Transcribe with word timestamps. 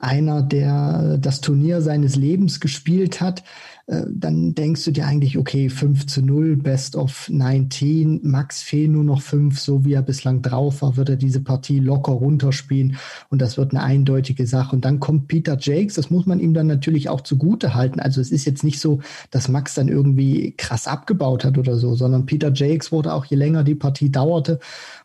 einer, 0.00 0.42
der 0.42 1.18
das 1.18 1.40
Turnier 1.40 1.80
seines 1.80 2.16
Lebens 2.16 2.58
gespielt 2.60 3.20
hat. 3.20 3.44
Äh, 3.86 4.02
dann 4.08 4.54
denkst 4.54 4.84
du 4.84 4.90
dir 4.90 5.06
eigentlich, 5.06 5.38
okay, 5.38 5.68
5 5.68 6.06
zu 6.06 6.22
0, 6.22 6.56
Best 6.56 6.96
of 6.96 7.28
19, 7.28 8.20
Max 8.22 8.62
fehlen 8.62 8.92
nur 8.92 9.04
noch 9.04 9.22
5, 9.22 9.58
so 9.58 9.84
wie 9.84 9.94
er 9.94 10.02
bislang 10.02 10.42
drauf 10.42 10.82
war, 10.82 10.96
wird 10.96 11.08
er 11.08 11.16
diese 11.16 11.40
Partie 11.40 11.78
locker 11.78 12.12
runterspielen 12.12 12.96
und 13.30 13.42
das 13.42 13.56
wird 13.56 13.72
eine 13.72 13.82
eindeutige 13.82 14.46
Sache. 14.46 14.76
Und 14.76 14.84
dann 14.84 15.00
kommt 15.00 15.28
Peter 15.28 15.56
Jakes, 15.58 15.94
das 15.94 16.10
muss 16.10 16.26
man 16.26 16.40
ihm 16.40 16.54
dann 16.54 16.66
natürlich 16.66 17.08
auch 17.08 17.22
zugute 17.22 17.74
halten. 17.74 18.00
Also 18.00 18.20
es 18.20 18.30
ist 18.30 18.44
jetzt 18.44 18.64
nicht 18.64 18.80
so, 18.80 19.00
dass 19.30 19.48
Max 19.48 19.74
dann 19.74 19.88
irgendwie 19.88 20.54
krass 20.56 20.86
abgebaut 20.86 21.44
hat 21.44 21.58
oder 21.58 21.76
so, 21.76 21.94
sondern 21.94 22.26
Peter 22.26 22.52
Jakes 22.52 22.92
wurde 22.92 23.12
auch, 23.12 23.24
je 23.24 23.36
länger 23.36 23.64
die 23.64 23.74
Partie 23.74 24.10
dauerte, 24.10 24.60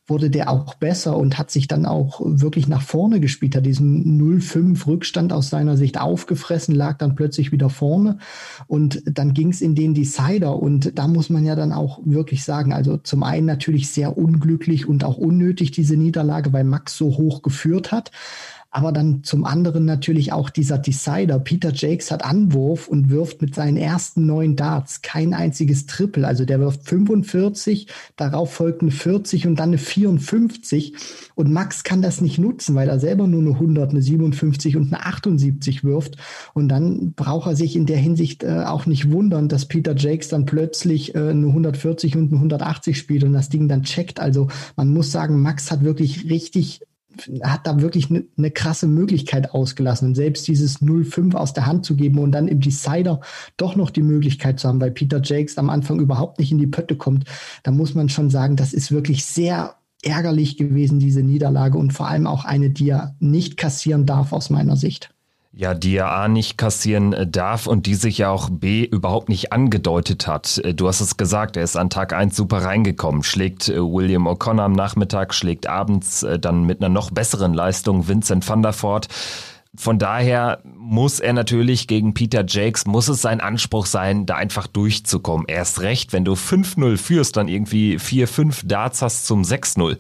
wurde 0.07 0.29
der 0.29 0.49
auch 0.49 0.75
besser 0.75 1.17
und 1.17 1.37
hat 1.37 1.51
sich 1.51 1.67
dann 1.67 1.85
auch 1.85 2.21
wirklich 2.23 2.67
nach 2.67 2.81
vorne 2.81 3.19
gespielt, 3.19 3.55
hat 3.55 3.65
diesen 3.65 4.19
0-5 4.19 4.87
Rückstand 4.87 5.33
aus 5.33 5.49
seiner 5.49 5.75
Sicht 5.75 5.99
aufgefressen, 5.99 6.73
lag 6.73 6.97
dann 6.97 7.15
plötzlich 7.15 7.51
wieder 7.51 7.69
vorne. 7.69 8.17
Und 8.67 9.01
dann 9.05 9.33
ging 9.33 9.49
es 9.49 9.61
in 9.61 9.75
den 9.75 9.93
Decider. 9.93 10.57
Und 10.57 10.97
da 10.97 11.07
muss 11.07 11.29
man 11.29 11.45
ja 11.45 11.55
dann 11.55 11.73
auch 11.73 11.99
wirklich 12.05 12.43
sagen, 12.45 12.71
also 12.71 12.97
zum 12.97 13.23
einen 13.23 13.45
natürlich 13.45 13.89
sehr 13.89 14.17
unglücklich 14.17 14.87
und 14.87 15.03
auch 15.03 15.17
unnötig 15.17 15.71
diese 15.71 15.97
Niederlage, 15.97 16.53
weil 16.53 16.63
Max 16.63 16.97
so 16.97 17.17
hoch 17.17 17.41
geführt 17.41 17.91
hat 17.91 18.11
aber 18.69 18.91
dann 18.91 19.23
zum 19.23 19.45
anderen 19.45 19.85
natürlich 19.85 20.33
auch 20.33 20.49
dieser 20.49 20.77
Decider. 20.77 21.39
Peter 21.39 21.71
Jakes 21.73 22.11
hat 22.11 22.25
Anwurf 22.25 22.87
und 22.87 23.09
wirft 23.09 23.41
mit 23.41 23.55
seinen 23.55 23.77
ersten 23.77 24.25
neun 24.25 24.55
Darts 24.55 25.01
kein 25.01 25.33
einziges 25.33 25.85
Triple. 25.85 26.27
Also 26.27 26.45
der 26.45 26.59
wirft 26.59 26.87
45, 26.87 27.87
darauf 28.17 28.53
folgt 28.53 28.81
eine 28.81 28.91
40 28.91 29.47
und 29.47 29.57
dann 29.57 29.69
eine 29.69 29.77
54. 29.77 30.93
Und 31.35 31.51
Max 31.51 31.83
kann 31.83 32.01
das 32.01 32.19
nicht 32.19 32.39
nutzen, 32.39 32.75
weil 32.75 32.89
er 32.89 32.99
selber 32.99 33.25
nur 33.25 33.41
eine 33.41 33.51
100, 33.51 33.91
eine 33.91 34.01
57 34.01 34.75
und 34.75 34.93
eine 34.93 35.05
78 35.05 35.83
wirft. 35.83 36.17
Und 36.53 36.67
dann 36.67 37.13
braucht 37.13 37.47
er 37.47 37.55
sich 37.55 37.75
in 37.75 37.85
der 37.85 37.97
Hinsicht 37.97 38.43
äh, 38.43 38.63
auch 38.65 38.85
nicht 38.85 39.11
wundern, 39.11 39.47
dass 39.47 39.65
Peter 39.65 39.95
Jakes 39.95 40.27
dann 40.27 40.45
plötzlich 40.45 41.15
äh, 41.15 41.29
eine 41.29 41.47
140 41.47 42.15
und 42.17 42.31
eine 42.31 42.37
180 42.37 42.97
spielt 42.97 43.23
und 43.23 43.33
das 43.33 43.49
Ding 43.49 43.67
dann 43.67 43.83
checkt. 43.83 44.19
Also 44.19 44.47
man 44.75 44.89
muss 44.89 45.11
sagen, 45.11 45.41
Max 45.41 45.71
hat 45.71 45.83
wirklich 45.83 46.29
richtig 46.29 46.81
hat 47.43 47.65
da 47.65 47.81
wirklich 47.81 48.09
eine 48.09 48.25
ne 48.35 48.51
krasse 48.51 48.87
Möglichkeit 48.87 49.51
ausgelassen. 49.51 50.09
Und 50.09 50.15
selbst 50.15 50.47
dieses 50.47 50.81
0-5 50.81 51.35
aus 51.35 51.53
der 51.53 51.65
Hand 51.65 51.85
zu 51.85 51.95
geben 51.95 52.19
und 52.19 52.31
dann 52.31 52.47
im 52.47 52.59
Decider 52.59 53.21
doch 53.57 53.75
noch 53.75 53.89
die 53.89 54.03
Möglichkeit 54.03 54.59
zu 54.59 54.67
haben, 54.67 54.81
weil 54.81 54.91
Peter 54.91 55.21
Jakes 55.23 55.57
am 55.57 55.69
Anfang 55.69 55.99
überhaupt 55.99 56.39
nicht 56.39 56.51
in 56.51 56.57
die 56.57 56.67
Pötte 56.67 56.95
kommt, 56.95 57.25
da 57.63 57.71
muss 57.71 57.95
man 57.95 58.09
schon 58.09 58.29
sagen, 58.29 58.55
das 58.55 58.73
ist 58.73 58.91
wirklich 58.91 59.25
sehr 59.25 59.75
ärgerlich 60.03 60.57
gewesen, 60.57 60.99
diese 60.99 61.23
Niederlage 61.23 61.77
und 61.77 61.91
vor 61.91 62.07
allem 62.07 62.27
auch 62.27 62.45
eine, 62.45 62.69
die 62.69 62.89
er 62.89 63.15
nicht 63.19 63.57
kassieren 63.57 64.05
darf 64.05 64.31
aus 64.31 64.49
meiner 64.49 64.75
Sicht. 64.75 65.13
Ja, 65.59 65.73
die 65.73 65.95
er 65.95 66.11
A 66.11 66.27
nicht 66.27 66.59
kassieren 66.59 67.13
äh, 67.13 67.25
darf 67.25 67.65
und 67.65 67.87
die 67.87 67.95
sich 67.95 68.19
ja 68.19 68.29
auch 68.29 68.51
B 68.51 68.83
überhaupt 68.83 69.27
nicht 69.27 69.51
angedeutet 69.51 70.27
hat. 70.27 70.59
Äh, 70.59 70.75
du 70.75 70.87
hast 70.87 71.01
es 71.01 71.17
gesagt, 71.17 71.57
er 71.57 71.63
ist 71.63 71.75
an 71.75 71.89
Tag 71.89 72.13
1 72.13 72.35
super 72.35 72.57
reingekommen, 72.63 73.23
schlägt 73.23 73.67
äh, 73.67 73.79
William 73.79 74.27
O'Connor 74.27 74.65
am 74.65 74.73
Nachmittag, 74.73 75.33
schlägt 75.33 75.65
abends 75.65 76.23
dann 76.41 76.65
mit 76.65 76.79
einer 76.79 76.89
noch 76.89 77.09
besseren 77.09 77.55
Leistung 77.55 78.07
Vincent 78.07 78.47
van 78.47 78.61
der 78.61 78.73
Voort. 78.79 79.07
Von 79.75 79.97
daher 79.97 80.61
muss 80.63 81.19
er 81.19 81.33
natürlich 81.33 81.87
gegen 81.87 82.13
Peter 82.13 82.45
Jakes, 82.47 82.85
muss 82.85 83.07
es 83.07 83.23
sein 83.23 83.41
Anspruch 83.41 83.87
sein, 83.87 84.27
da 84.27 84.35
einfach 84.35 84.67
durchzukommen. 84.67 85.47
Erst 85.47 85.81
recht, 85.81 86.13
wenn 86.13 86.23
du 86.23 86.33
5-0 86.33 86.97
führst, 86.97 87.35
dann 87.35 87.47
irgendwie 87.47 87.97
4-5 87.97 88.67
Darts 88.67 89.01
hast 89.01 89.25
zum 89.25 89.41
6-0. 89.41 89.97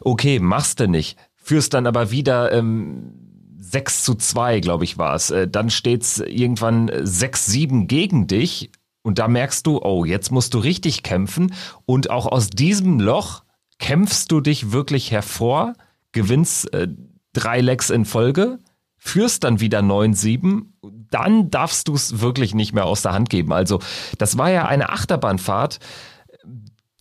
Okay, 0.00 0.38
machst 0.38 0.80
du 0.80 0.88
nicht. 0.88 1.18
Führst 1.34 1.74
dann 1.74 1.86
aber 1.86 2.10
wieder 2.10 2.50
ähm, 2.52 3.25
6 3.70 4.04
zu 4.04 4.14
2, 4.14 4.60
glaube 4.60 4.84
ich, 4.84 4.98
war 4.98 5.14
es. 5.14 5.30
Äh, 5.30 5.48
dann 5.48 5.70
steht's 5.70 6.18
irgendwann 6.18 6.90
6-7 6.90 7.86
gegen 7.86 8.26
dich. 8.26 8.70
Und 9.02 9.18
da 9.18 9.28
merkst 9.28 9.66
du, 9.66 9.80
oh, 9.82 10.04
jetzt 10.04 10.32
musst 10.32 10.54
du 10.54 10.58
richtig 10.58 11.02
kämpfen. 11.02 11.54
Und 11.84 12.10
auch 12.10 12.26
aus 12.26 12.50
diesem 12.50 12.98
Loch 12.98 13.44
kämpfst 13.78 14.32
du 14.32 14.40
dich 14.40 14.72
wirklich 14.72 15.10
hervor, 15.10 15.74
gewinnst 16.12 16.72
äh, 16.72 16.88
drei 17.32 17.60
Lecks 17.60 17.90
in 17.90 18.04
Folge, 18.04 18.58
führst 18.96 19.44
dann 19.44 19.60
wieder 19.60 19.80
9-7, 19.80 20.62
dann 21.10 21.50
darfst 21.50 21.88
du 21.88 21.94
es 21.94 22.20
wirklich 22.20 22.54
nicht 22.54 22.72
mehr 22.72 22.86
aus 22.86 23.02
der 23.02 23.12
Hand 23.12 23.30
geben. 23.30 23.52
Also 23.52 23.80
das 24.18 24.38
war 24.38 24.50
ja 24.50 24.66
eine 24.66 24.88
Achterbahnfahrt 24.88 25.78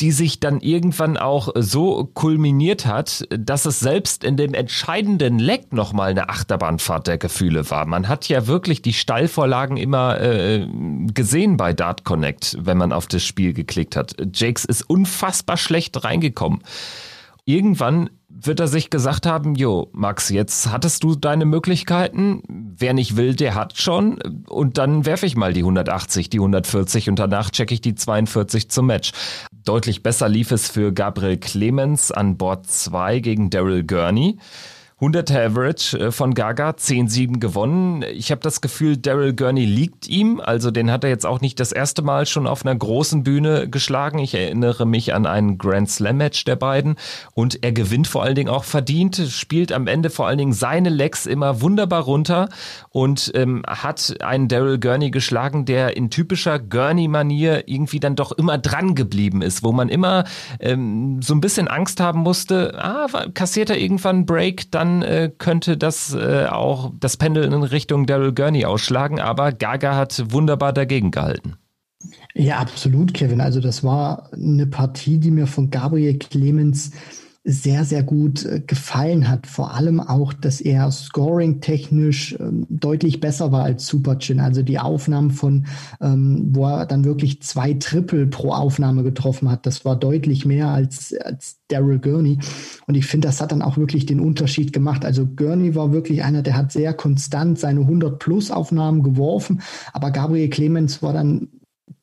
die 0.02 0.12
sich 0.12 0.42
dann 0.42 0.60
irgendwann 0.60 1.16
auch 1.16 1.50
so 1.56 2.10
kulminiert 2.14 2.86
hat, 2.86 3.26
dass 3.30 3.66
es 3.66 3.80
selbst 3.80 4.26
in 4.26 4.36
dem 4.36 4.54
entscheidenden 4.54 5.40
Leck 5.40 5.72
nochmal 5.72 6.10
eine 6.10 6.28
Achterbahnfahrt 6.28 7.08
der 7.08 7.18
Gefühle 7.18 7.70
war. 7.70 7.86
Man 7.86 8.10
hat 8.10 8.28
ja 8.28 8.46
wirklich 8.46 8.82
die 8.82 8.92
Stallvorlagen 8.92 9.78
immer 9.78 10.20
äh, 10.20 10.68
gesehen 11.14 11.56
bei 11.56 11.72
Dart 11.72 12.04
Connect, 12.04 12.58
wenn 12.60 12.78
man 12.78 12.92
auf 12.92 13.08
das 13.08 13.24
Spiel 13.24 13.54
geklickt 13.54 13.96
hat. 13.96 14.16
Jakes 14.34 14.66
ist 14.66 14.82
unfassbar 14.82 15.56
schlecht 15.56 16.04
reingekommen. 16.04 16.60
Irgendwann 17.46 18.10
wird 18.48 18.60
er 18.60 18.68
sich 18.68 18.90
gesagt 18.90 19.26
haben, 19.26 19.56
jo, 19.56 19.90
Max, 19.94 20.30
jetzt 20.30 20.72
hattest 20.72 21.04
du 21.04 21.16
deine 21.16 21.46
Möglichkeiten. 21.46 22.44
Wer 22.78 22.94
nicht 22.94 23.16
will, 23.16 23.36
der 23.36 23.56
hat 23.56 23.78
schon. 23.78 24.20
Und 24.48 24.78
dann 24.78 25.06
werfe 25.06 25.26
ich 25.26 25.36
mal 25.36 25.54
die 25.54 25.62
180, 25.62 26.30
die 26.30 26.40
140 26.40 27.10
und 27.10 27.18
danach 27.18 27.50
checke 27.50 27.74
ich 27.74 27.82
die 27.82 27.96
42 27.96 28.70
zum 28.70 28.88
Match. 28.88 29.12
Deutlich 29.64 30.04
besser 30.04 30.30
lief 30.30 30.52
es 30.52 30.70
für 30.70 30.94
Gabriel 30.94 31.38
Clemens 31.38 32.12
an 32.12 32.38
Bord 32.38 32.68
2 32.68 33.20
gegen 33.20 33.50
Daryl 33.50 33.84
Gurney. 33.84 34.38
100 35.02 35.30
Average 35.30 36.00
äh, 36.00 36.12
von 36.12 36.34
Gaga, 36.34 36.70
10-7 36.70 37.40
gewonnen. 37.40 38.02
Ich 38.14 38.32
habe 38.32 38.40
das 38.40 38.62
Gefühl, 38.62 38.96
Daryl 38.96 39.34
Gurney 39.34 39.66
liegt 39.66 40.08
ihm. 40.08 40.40
Also 40.40 40.72
den 40.72 40.90
hat 40.90 41.04
er 41.04 41.10
jetzt 41.10 41.26
auch 41.26 41.42
nicht 41.42 41.60
das 41.60 41.74
erste 41.74 42.02
Mal 42.02 42.26
schon 42.26 42.48
auf 42.48 42.66
einer 42.66 42.76
großen 42.76 43.22
Bühne 43.22 43.70
geschlagen. 43.70 44.20
Ich 44.20 44.34
erinnere 44.34 44.86
mich 44.86 45.14
an 45.14 45.26
ein 45.26 45.58
Grand 45.58 45.90
Slam 45.90 46.16
Match 46.16 46.46
der 46.46 46.56
beiden. 46.56 46.96
Und 47.34 47.62
er 47.62 47.74
gewinnt 47.74 48.08
vor 48.08 48.24
allen 48.24 48.36
Dingen 48.36 48.48
auch 48.48 48.64
verdient, 48.64 49.18
spielt 49.18 49.74
am 49.74 49.88
Ende 49.88 50.10
vor 50.10 50.28
allen 50.28 50.38
Dingen 50.38 50.54
seine 50.54 50.88
Lecks 50.88 51.26
immer 51.26 51.60
wunderbar 51.60 52.04
runter 52.04 52.48
und 52.90 53.34
ähm, 53.36 53.64
hat 53.68 54.16
einen 54.22 54.48
Daryl 54.48 54.80
Gurney 54.80 55.12
geschlagen, 55.12 55.66
der 55.66 55.98
in 55.98 56.10
typischer 56.10 56.58
Gurney-Manier 56.58 57.68
irgendwie 57.68 58.00
dann 58.00 58.16
doch 58.16 58.32
immer 58.32 58.58
dran 58.58 58.96
geblieben 58.96 59.42
ist, 59.42 59.62
wo 59.62 59.74
man 59.74 59.90
immer 59.90 60.24
ähm, 60.62 61.22
so 61.22 61.34
ein 61.34 61.42
bisschen 61.42 61.68
Angst 61.68 62.00
haben 62.00 62.22
musste, 62.22 62.82
ah, 62.82 63.08
kassiert 63.34 63.70
er 63.70 63.78
irgendwann 63.78 64.16
einen 64.16 64.26
Break, 64.26 64.72
dann 64.72 64.85
dann 64.86 65.02
äh, 65.02 65.32
könnte 65.36 65.78
das 65.78 66.14
äh, 66.14 66.46
auch 66.50 66.92
das 67.00 67.18
Pendel 67.18 67.44
in 67.44 67.54
Richtung 67.54 68.06
Daryl 68.06 68.34
Gurney 68.34 68.66
ausschlagen, 68.66 69.20
aber 69.20 69.52
Gaga 69.52 69.96
hat 69.96 70.24
wunderbar 70.32 70.74
dagegen 70.74 71.12
gehalten. 71.12 71.56
Ja, 72.36 72.58
absolut, 72.58 73.14
Kevin. 73.14 73.42
Also 73.42 73.62
das 73.62 73.84
war 73.84 74.30
eine 74.34 74.68
Partie, 74.68 75.18
die 75.18 75.32
mir 75.32 75.48
von 75.48 75.72
Gabriel 75.72 76.20
Clemens 76.20 76.92
sehr, 77.48 77.86
sehr 77.86 78.02
gut 78.02 78.44
äh, 78.44 78.60
gefallen 78.60 79.30
hat. 79.30 79.46
Vor 79.46 79.76
allem 79.76 80.00
auch, 80.00 80.34
dass 80.34 80.62
er 80.62 80.90
scoring-technisch 80.90 82.36
ähm, 82.40 82.66
deutlich 82.70 83.20
besser 83.20 83.52
war 83.52 83.64
als 83.64 83.86
Superchin. 83.86 84.40
Also 84.40 84.64
die 84.64 84.80
Aufnahmen 84.80 85.30
von, 85.30 85.68
ähm, 86.02 86.50
wo 86.50 86.66
er 86.66 86.88
dann 86.88 87.06
wirklich 87.06 87.44
zwei 87.44 87.76
Triple 87.76 88.26
pro 88.26 88.52
Aufnahme 88.52 89.04
getroffen 89.04 89.52
hat, 89.52 89.68
das 89.68 89.86
war 89.86 89.96
deutlich 89.96 90.48
mehr 90.48 90.70
als, 90.70 91.14
als 91.24 91.60
Daryl 91.68 92.00
Gurney. 92.00 92.40
Und 92.88 92.96
ich 92.96 93.06
finde, 93.06 93.28
das 93.28 93.40
hat 93.40 93.52
dann 93.52 93.62
auch 93.62 93.78
wirklich 93.78 94.08
den 94.08 94.20
Unterschied 94.20 94.74
gemacht. 94.74 95.06
Also 95.06 95.28
Gurney 95.28 95.76
war 95.76 95.94
wirklich 95.94 96.24
einer, 96.24 96.42
der 96.42 96.58
hat 96.58 96.72
sehr 96.72 96.96
konstant 96.96 97.60
seine 97.60 97.82
100-Plus-Aufnahmen 97.82 99.04
geworfen, 99.04 99.62
aber 99.94 100.10
Gabriel 100.10 100.50
Clemens 100.50 101.04
war 101.04 101.14
dann 101.14 101.50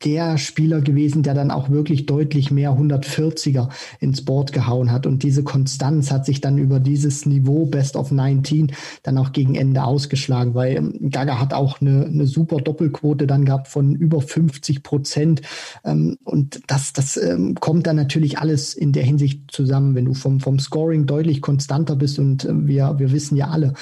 der 0.05 0.39
Spieler 0.39 0.81
gewesen, 0.81 1.23
der 1.23 1.35
dann 1.35 1.51
auch 1.51 1.71
wirklich 1.71 2.07
deutlich 2.07 2.51
mehr 2.51 2.73
140er 2.73 3.69
ins 4.01 4.25
Board 4.25 4.53
gehauen 4.53 4.91
hat. 4.91 5.07
Und 5.07 5.23
diese 5.23 5.43
Konstanz 5.43 6.11
hat 6.11 6.27
sich 6.27 6.41
dann 6.41 6.59
über 6.59 6.81
dieses 6.81 7.27
Niveau 7.27 7.67
Best 7.67 7.97
of 7.97 8.11
19 8.11 8.73
dann 9.03 9.19
auch 9.19 9.33
gegen 9.33 9.55
Ende 9.55 9.85
ausgeschlagen, 9.85 10.55
weil 10.55 10.77
ähm, 10.77 11.11
Gaga 11.11 11.39
hat 11.39 11.55
auch 11.55 11.81
eine, 11.81 12.07
eine 12.07 12.27
super 12.27 12.59
Doppelquote 12.59 13.27
dann 13.27 13.45
gehabt 13.45 13.69
von 13.69 13.95
über 13.95 14.21
50 14.21 14.83
Prozent. 14.83 15.43
Ähm, 15.85 16.19
und 16.25 16.61
das, 16.67 16.93
das 16.93 17.17
ähm, 17.17 17.55
kommt 17.55 17.87
dann 17.87 17.97
natürlich 17.97 18.39
alles 18.39 18.75
in 18.75 18.93
der 18.93 19.05
Hinsicht 19.05 19.51
zusammen, 19.51 19.95
wenn 19.95 20.07
du 20.07 20.15
vom, 20.15 20.41
vom 20.41 20.59
Scoring 20.59 21.07
deutlich 21.07 21.41
konstanter 21.41 21.97
bist. 21.97 22.19
Und 22.19 22.49
wir, 22.51 22.99
wir 22.99 23.13
wissen 23.13 23.37
ja 23.37 23.49
alle, 23.49 23.75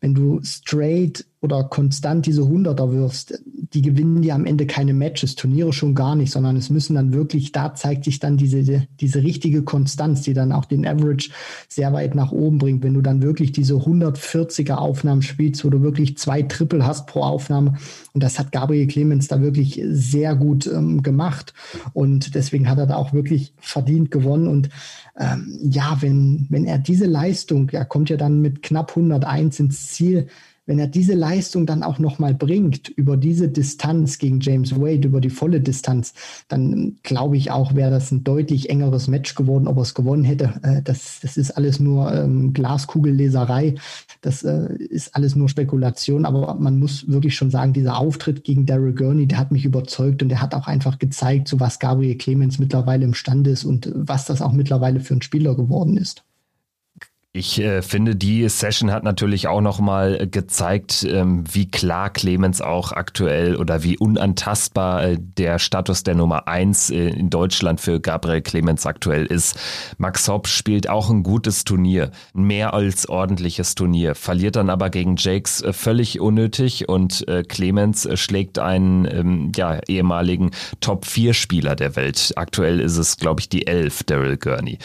wenn 0.00 0.14
du 0.14 0.40
straight 0.42 1.24
oder 1.40 1.64
konstant 1.64 2.26
diese 2.26 2.48
Hunderter 2.48 2.92
wirfst, 2.92 3.40
die 3.72 3.82
gewinnen 3.82 4.22
dir 4.22 4.34
am 4.34 4.44
Ende 4.44 4.66
keine 4.66 4.92
Matches, 4.92 5.36
Turniere 5.36 5.72
schon 5.72 5.94
gar 5.94 6.16
nicht, 6.16 6.32
sondern 6.32 6.56
es 6.56 6.68
müssen 6.68 6.96
dann 6.96 7.12
wirklich, 7.12 7.52
da 7.52 7.74
zeigt 7.74 8.04
sich 8.04 8.18
dann 8.18 8.36
diese, 8.36 8.86
diese 9.00 9.22
richtige 9.22 9.62
Konstanz, 9.62 10.22
die 10.22 10.34
dann 10.34 10.50
auch 10.50 10.64
den 10.64 10.84
Average 10.84 11.30
sehr 11.68 11.92
weit 11.92 12.16
nach 12.16 12.32
oben 12.32 12.58
bringt. 12.58 12.82
Wenn 12.82 12.94
du 12.94 13.02
dann 13.02 13.22
wirklich 13.22 13.52
diese 13.52 13.74
140er 13.74 14.74
Aufnahmen 14.74 15.22
spielst, 15.22 15.64
wo 15.64 15.70
du 15.70 15.80
wirklich 15.82 16.18
zwei 16.18 16.42
Triple 16.42 16.84
hast 16.84 17.06
pro 17.06 17.22
Aufnahme. 17.22 17.74
Und 18.14 18.22
das 18.22 18.38
hat 18.40 18.50
Gabriel 18.50 18.88
Clemens 18.88 19.28
da 19.28 19.40
wirklich 19.40 19.80
sehr 19.90 20.34
gut 20.34 20.66
ähm, 20.66 21.02
gemacht. 21.02 21.54
Und 21.92 22.34
deswegen 22.34 22.68
hat 22.68 22.78
er 22.78 22.86
da 22.86 22.96
auch 22.96 23.12
wirklich 23.12 23.54
verdient 23.58 24.10
gewonnen. 24.10 24.48
Und 24.48 24.70
ähm, 25.18 25.56
ja, 25.62 25.98
wenn, 26.00 26.46
wenn 26.48 26.64
er 26.64 26.78
diese 26.78 27.06
Leistung, 27.06 27.68
er 27.70 27.84
kommt 27.84 28.10
ja 28.10 28.16
dann 28.16 28.40
mit 28.40 28.62
knapp 28.62 28.90
101 28.90 29.60
ins 29.60 29.88
Ziel, 29.88 30.26
wenn 30.68 30.78
er 30.78 30.86
diese 30.86 31.14
Leistung 31.14 31.64
dann 31.64 31.82
auch 31.82 31.98
nochmal 31.98 32.34
bringt 32.34 32.90
über 32.90 33.16
diese 33.16 33.48
Distanz 33.48 34.18
gegen 34.18 34.40
James 34.40 34.78
Wade, 34.78 35.08
über 35.08 35.22
die 35.22 35.30
volle 35.30 35.62
Distanz, 35.62 36.12
dann 36.46 36.98
glaube 37.02 37.38
ich 37.38 37.50
auch, 37.50 37.74
wäre 37.74 37.90
das 37.90 38.12
ein 38.12 38.22
deutlich 38.22 38.68
engeres 38.68 39.08
Match 39.08 39.34
geworden, 39.34 39.66
ob 39.66 39.78
er 39.78 39.82
es 39.82 39.94
gewonnen 39.94 40.24
hätte. 40.24 40.60
Äh, 40.62 40.82
das, 40.82 41.20
das 41.22 41.38
ist 41.38 41.52
alles 41.52 41.80
nur 41.80 42.12
ähm, 42.12 42.52
Glaskugelleserei. 42.52 43.76
Das 44.20 44.42
äh, 44.42 44.74
ist 44.76 45.16
alles 45.16 45.34
nur 45.34 45.48
Spekulation. 45.48 46.26
Aber 46.26 46.56
man 46.56 46.78
muss 46.78 47.08
wirklich 47.08 47.34
schon 47.34 47.50
sagen, 47.50 47.72
dieser 47.72 47.96
Auftritt 47.96 48.44
gegen 48.44 48.66
Daryl 48.66 48.94
Gurney, 48.94 49.26
der 49.26 49.38
hat 49.38 49.50
mich 49.50 49.64
überzeugt 49.64 50.22
und 50.22 50.28
der 50.28 50.42
hat 50.42 50.54
auch 50.54 50.66
einfach 50.66 50.98
gezeigt, 50.98 51.48
zu 51.48 51.60
was 51.60 51.78
Gabriel 51.78 52.18
Clemens 52.18 52.58
mittlerweile 52.58 53.06
imstande 53.06 53.50
ist 53.50 53.64
und 53.64 53.90
was 53.94 54.26
das 54.26 54.42
auch 54.42 54.52
mittlerweile 54.52 55.00
für 55.00 55.14
ein 55.14 55.22
Spieler 55.22 55.54
geworden 55.54 55.96
ist. 55.96 56.24
Ich 57.34 57.60
äh, 57.60 57.82
finde, 57.82 58.16
die 58.16 58.48
Session 58.48 58.90
hat 58.90 59.04
natürlich 59.04 59.48
auch 59.48 59.60
nochmal 59.60 60.26
gezeigt, 60.28 61.06
ähm, 61.06 61.44
wie 61.52 61.70
klar 61.70 62.08
Clemens 62.08 62.62
auch 62.62 62.90
aktuell 62.90 63.56
oder 63.56 63.82
wie 63.82 63.98
unantastbar 63.98 65.04
äh, 65.04 65.18
der 65.20 65.58
Status 65.58 66.02
der 66.02 66.14
Nummer 66.14 66.48
eins 66.48 66.88
äh, 66.88 67.10
in 67.10 67.28
Deutschland 67.28 67.82
für 67.82 68.00
Gabriel 68.00 68.40
Clemens 68.40 68.86
aktuell 68.86 69.26
ist. 69.26 69.60
Max 69.98 70.26
Hopp 70.26 70.48
spielt 70.48 70.88
auch 70.88 71.10
ein 71.10 71.22
gutes 71.22 71.64
Turnier, 71.64 72.12
mehr 72.32 72.72
als 72.72 73.06
ordentliches 73.10 73.74
Turnier, 73.74 74.14
verliert 74.14 74.56
dann 74.56 74.70
aber 74.70 74.88
gegen 74.88 75.16
Jakes 75.16 75.60
äh, 75.60 75.74
völlig 75.74 76.20
unnötig 76.20 76.88
und 76.88 77.28
äh, 77.28 77.42
Clemens 77.42 78.06
äh, 78.06 78.16
schlägt 78.16 78.58
einen 78.58 79.04
ähm, 79.04 79.52
ja, 79.54 79.80
ehemaligen 79.86 80.52
Top-4-Spieler 80.80 81.76
der 81.76 81.94
Welt. 81.94 82.32
Aktuell 82.36 82.80
ist 82.80 82.96
es, 82.96 83.18
glaube 83.18 83.42
ich, 83.42 83.50
die 83.50 83.66
Elf, 83.66 84.02
Daryl 84.04 84.38
Gurney. 84.38 84.78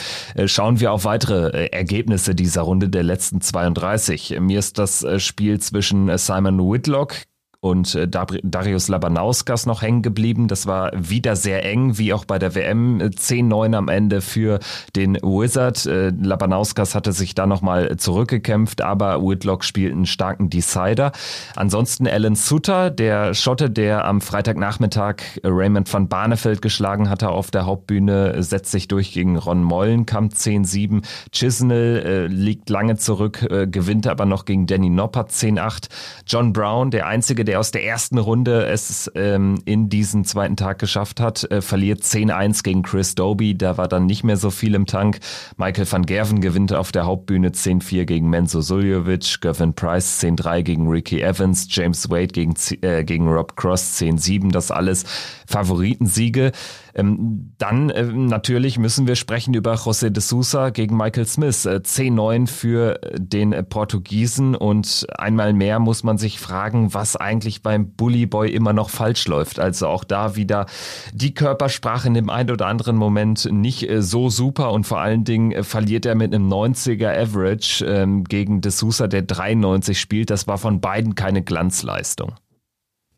schauen 0.45 0.81
wir 0.81 0.91
auf 0.91 1.05
weitere 1.05 1.67
Ergebnisse 1.67 2.32
dieser 2.35 2.61
Runde 2.61 2.89
der 2.89 3.03
letzten 3.03 3.41
32. 3.41 4.39
Mir 4.39 4.59
ist 4.59 4.77
das 4.77 5.03
äh, 5.03 5.19
Spiel 5.19 5.59
zwischen 5.59 6.09
äh, 6.09 6.17
Simon 6.17 6.59
Whitlock 6.59 7.15
und 7.63 7.95
äh, 7.95 8.09
Darius 8.09 8.89
Labanauskas 8.89 9.65
noch 9.65 9.81
hängen 9.81 10.01
geblieben. 10.01 10.49
Das 10.49 10.67
war 10.67 10.91
wieder 10.93 11.37
sehr 11.37 11.63
eng, 11.63 11.97
wie 11.97 12.11
auch 12.11 12.25
bei 12.25 12.37
der 12.37 12.55
WM. 12.55 13.01
10-9 13.01 13.73
am 13.73 13.87
Ende 13.87 14.19
für 14.19 14.59
den 14.97 15.15
Wizard. 15.15 15.85
Äh, 15.85 16.09
Labanauskas 16.09 16.93
hatte 16.93 17.13
sich 17.13 17.35
da 17.35 17.47
nochmal 17.47 17.95
zurückgekämpft, 17.95 18.81
aber 18.81 19.21
Whitlock 19.21 19.63
spielt 19.63 19.93
einen 19.93 20.05
starken 20.05 20.49
Decider. 20.49 21.13
Ansonsten 21.55 22.05
Alan 22.05 22.35
Sutter, 22.35 22.89
der 22.89 23.33
Schotte, 23.33 23.69
der 23.69 24.03
am 24.03 24.19
Freitagnachmittag 24.19 25.21
Raymond 25.45 25.91
van 25.91 26.09
Barneveld 26.09 26.61
geschlagen 26.61 27.09
hatte 27.09 27.29
auf 27.29 27.49
der 27.49 27.65
Hauptbühne, 27.65 28.43
setzt 28.43 28.71
sich 28.71 28.89
durch 28.89 29.13
gegen 29.13 29.37
Ron 29.37 29.63
Mollenkamp 29.63 30.33
10-7. 30.33 31.01
Chisnell 31.31 32.03
äh, 32.05 32.27
liegt 32.27 32.69
lange 32.69 32.97
zurück, 32.97 33.47
äh, 33.49 33.67
gewinnt 33.67 34.05
aber 34.05 34.25
noch 34.25 34.43
gegen 34.43 34.67
Danny 34.67 34.89
Noppert 34.89 35.31
10-8. 35.31 35.87
John 36.27 36.51
Brown, 36.51 36.91
der 36.91 37.07
einzige, 37.07 37.45
der 37.45 37.52
der 37.53 37.59
aus 37.59 37.69
der 37.69 37.85
ersten 37.85 38.17
Runde 38.17 38.65
es 38.65 39.11
ähm, 39.13 39.61
in 39.65 39.87
diesen 39.87 40.25
zweiten 40.25 40.55
Tag 40.55 40.79
geschafft 40.79 41.19
hat, 41.19 41.43
äh, 41.51 41.61
verliert 41.61 42.01
10-1 42.01 42.63
gegen 42.63 42.81
Chris 42.81 43.13
Doby. 43.13 43.55
Da 43.55 43.77
war 43.77 43.87
dann 43.87 44.07
nicht 44.07 44.23
mehr 44.23 44.37
so 44.37 44.49
viel 44.49 44.73
im 44.73 44.87
Tank. 44.87 45.19
Michael 45.57 45.85
van 45.91 46.03
Gerven 46.03 46.41
gewinnt 46.41 46.73
auf 46.73 46.91
der 46.91 47.05
Hauptbühne 47.05 47.49
10-4 47.49 48.05
gegen 48.05 48.27
Menzo 48.27 48.61
Suljovic, 48.61 49.39
Gavin 49.39 49.75
Price 49.75 50.19
10-3 50.19 50.63
gegen 50.63 50.87
Ricky 50.87 51.21
Evans, 51.21 51.67
James 51.69 52.09
Wade 52.09 52.29
gegen, 52.29 52.55
äh, 52.81 53.03
gegen 53.03 53.27
Rob 53.27 53.55
Cross 53.55 53.99
10-7. 54.01 54.51
Das 54.51 54.71
alles 54.71 55.05
Favoritensiege. 55.45 56.53
Ähm, 56.95 57.53
dann 57.57 57.89
äh, 57.89 58.03
natürlich 58.03 58.77
müssen 58.77 59.07
wir 59.07 59.15
sprechen 59.15 59.53
über 59.53 59.73
José 59.75 60.09
de 60.09 60.21
Sousa 60.21 60.69
gegen 60.69 60.95
Michael 60.95 61.25
Smith. 61.25 61.65
Äh, 61.65 61.81
10-9 61.83 62.47
für 62.47 62.99
den 63.17 63.53
äh, 63.53 63.63
Portugiesen 63.63 64.55
und 64.55 65.07
einmal 65.17 65.53
mehr 65.53 65.79
muss 65.79 66.03
man 66.03 66.17
sich 66.17 66.39
fragen, 66.39 66.93
was 66.93 67.15
eigentlich 67.15 67.63
beim 67.63 67.91
Bully 67.93 68.25
Boy 68.25 68.51
immer 68.51 68.73
noch 68.73 68.89
falsch 68.89 69.27
läuft. 69.27 69.59
Also 69.59 69.87
auch 69.87 70.03
da 70.03 70.35
wieder 70.35 70.67
die 71.13 71.33
Körpersprache 71.33 72.07
in 72.07 72.13
dem 72.13 72.29
einen 72.29 72.51
oder 72.51 72.67
anderen 72.67 72.95
Moment 72.95 73.49
nicht 73.51 73.89
äh, 73.89 74.01
so 74.01 74.29
super 74.29 74.71
und 74.71 74.85
vor 74.85 74.99
allen 74.99 75.23
Dingen 75.23 75.51
äh, 75.51 75.63
verliert 75.63 76.05
er 76.05 76.15
mit 76.15 76.33
einem 76.33 76.47
90er 76.47 77.09
Average 77.09 77.85
ähm, 77.85 78.23
gegen 78.23 78.61
de 78.61 78.71
Sousa, 78.71 79.07
der 79.07 79.23
93 79.23 79.99
spielt. 79.99 80.29
Das 80.29 80.47
war 80.47 80.57
von 80.57 80.79
beiden 80.81 81.15
keine 81.15 81.41
Glanzleistung. 81.41 82.33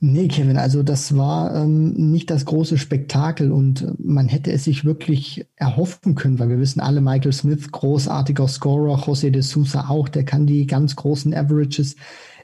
Nee, 0.08 0.28
Kevin, 0.28 0.58
also 0.58 0.84
das 0.84 1.18
war 1.18 1.56
ähm, 1.56 1.94
nicht 1.94 2.30
das 2.30 2.46
große 2.46 2.78
Spektakel 2.78 3.52
und 3.52 3.82
äh, 3.82 3.88
man 3.98 4.28
hätte 4.28 4.52
es 4.52 4.66
sich 4.66 4.86
wirklich 4.86 5.48
erhoffen 5.56 6.14
können, 6.14 6.38
weil 6.38 6.50
wir 6.50 6.60
wissen 6.60 6.80
alle, 6.80 7.02
Michael 7.02 7.34
Smith, 7.34 7.72
großartiger 7.72 8.48
Scorer, 8.48 9.00
José 9.00 9.32
de 9.32 9.42
Sousa 9.42 9.90
auch, 9.90 10.08
der 10.08 10.24
kann 10.24 10.46
die 10.46 10.68
ganz 10.68 10.96
großen 10.96 11.34
Averages 11.34 11.96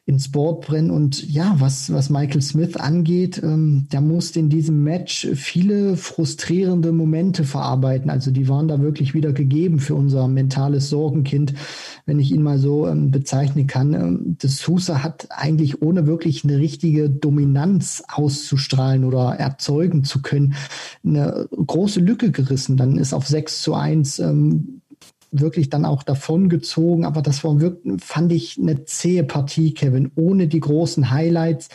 ins 0.05 0.31
Board 0.31 0.65
brennen. 0.65 0.89
Und 0.89 1.29
ja, 1.31 1.55
was, 1.59 1.93
was 1.93 2.09
Michael 2.09 2.41
Smith 2.41 2.75
angeht, 2.75 3.39
ähm, 3.43 3.87
der 3.91 4.01
musste 4.01 4.39
in 4.39 4.49
diesem 4.49 4.83
Match 4.83 5.27
viele 5.35 5.95
frustrierende 5.95 6.91
Momente 6.91 7.43
verarbeiten. 7.43 8.09
Also 8.09 8.31
die 8.31 8.49
waren 8.49 8.67
da 8.67 8.81
wirklich 8.81 9.13
wieder 9.13 9.31
gegeben 9.31 9.79
für 9.79 9.93
unser 9.93 10.27
mentales 10.27 10.89
Sorgenkind, 10.89 11.53
wenn 12.07 12.19
ich 12.19 12.31
ihn 12.31 12.41
mal 12.41 12.57
so 12.57 12.87
ähm, 12.87 13.11
bezeichnen 13.11 13.67
kann. 13.67 13.93
Ähm, 13.93 14.37
das 14.39 14.57
Sousa 14.57 15.03
hat 15.03 15.27
eigentlich 15.29 15.83
ohne 15.83 16.07
wirklich 16.07 16.43
eine 16.43 16.57
richtige 16.57 17.09
Dominanz 17.09 18.03
auszustrahlen 18.11 19.03
oder 19.03 19.35
erzeugen 19.35 20.03
zu 20.03 20.23
können, 20.23 20.55
eine 21.05 21.47
große 21.51 21.99
Lücke 21.99 22.31
gerissen. 22.31 22.75
Dann 22.75 22.97
ist 22.97 23.13
auf 23.13 23.27
6 23.27 23.61
zu 23.61 23.75
1 23.75 24.17
ähm, 24.17 24.80
wirklich 25.31 25.69
dann 25.69 25.85
auch 25.85 26.03
davongezogen. 26.03 27.05
Aber 27.05 27.21
das 27.21 27.43
war 27.43 27.59
wirklich, 27.59 28.01
fand 28.01 28.31
ich, 28.31 28.57
eine 28.59 28.85
zähe 28.85 29.23
Partie, 29.23 29.73
Kevin, 29.73 30.11
ohne 30.15 30.47
die 30.47 30.59
großen 30.59 31.09
Highlights. 31.09 31.69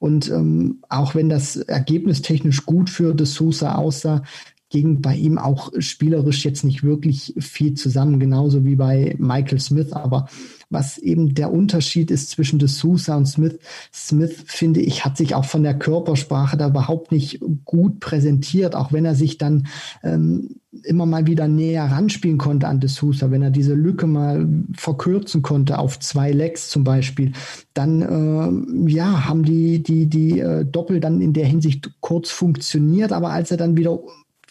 Und 0.00 0.30
ähm, 0.30 0.82
auch 0.88 1.14
wenn 1.14 1.28
das 1.28 1.56
ergebnistechnisch 1.56 2.66
gut 2.66 2.90
für 2.90 3.14
De 3.14 3.26
Sousa 3.26 3.76
aussah, 3.76 4.22
ging 4.70 5.00
bei 5.00 5.14
ihm 5.14 5.38
auch 5.38 5.70
spielerisch 5.78 6.44
jetzt 6.44 6.64
nicht 6.64 6.82
wirklich 6.82 7.34
viel 7.38 7.74
zusammen, 7.74 8.18
genauso 8.18 8.64
wie 8.64 8.74
bei 8.74 9.14
Michael 9.18 9.60
Smith. 9.60 9.92
Aber 9.92 10.28
was 10.74 10.98
eben 10.98 11.34
der 11.34 11.50
Unterschied 11.50 12.10
ist 12.10 12.28
zwischen 12.28 12.58
De 12.58 12.68
Sousa 12.68 13.16
und 13.16 13.26
Smith, 13.26 13.58
Smith, 13.92 14.44
finde 14.44 14.80
ich, 14.80 15.04
hat 15.04 15.16
sich 15.16 15.34
auch 15.34 15.46
von 15.46 15.62
der 15.62 15.78
Körpersprache 15.78 16.58
da 16.58 16.68
überhaupt 16.68 17.12
nicht 17.12 17.40
gut 17.64 18.00
präsentiert, 18.00 18.74
auch 18.74 18.92
wenn 18.92 19.06
er 19.06 19.14
sich 19.14 19.38
dann 19.38 19.68
ähm, 20.02 20.56
immer 20.82 21.06
mal 21.06 21.26
wieder 21.26 21.48
näher 21.48 21.84
ranspielen 21.84 22.38
konnte 22.38 22.68
an 22.68 22.80
De 22.80 22.90
Sousa, 22.90 23.30
wenn 23.30 23.42
er 23.42 23.50
diese 23.50 23.74
Lücke 23.74 24.06
mal 24.06 24.46
verkürzen 24.76 25.42
konnte 25.42 25.78
auf 25.78 25.98
zwei 26.00 26.32
Legs 26.32 26.68
zum 26.68 26.84
Beispiel, 26.84 27.32
dann 27.72 28.02
äh, 28.02 28.90
ja, 28.90 29.26
haben 29.26 29.44
die, 29.44 29.82
die, 29.82 30.06
die 30.06 30.40
äh, 30.40 30.64
Doppel 30.64 31.00
dann 31.00 31.20
in 31.20 31.32
der 31.32 31.46
Hinsicht 31.46 31.90
kurz 32.00 32.30
funktioniert, 32.30 33.12
aber 33.12 33.30
als 33.30 33.50
er 33.50 33.56
dann 33.56 33.76
wieder 33.76 33.98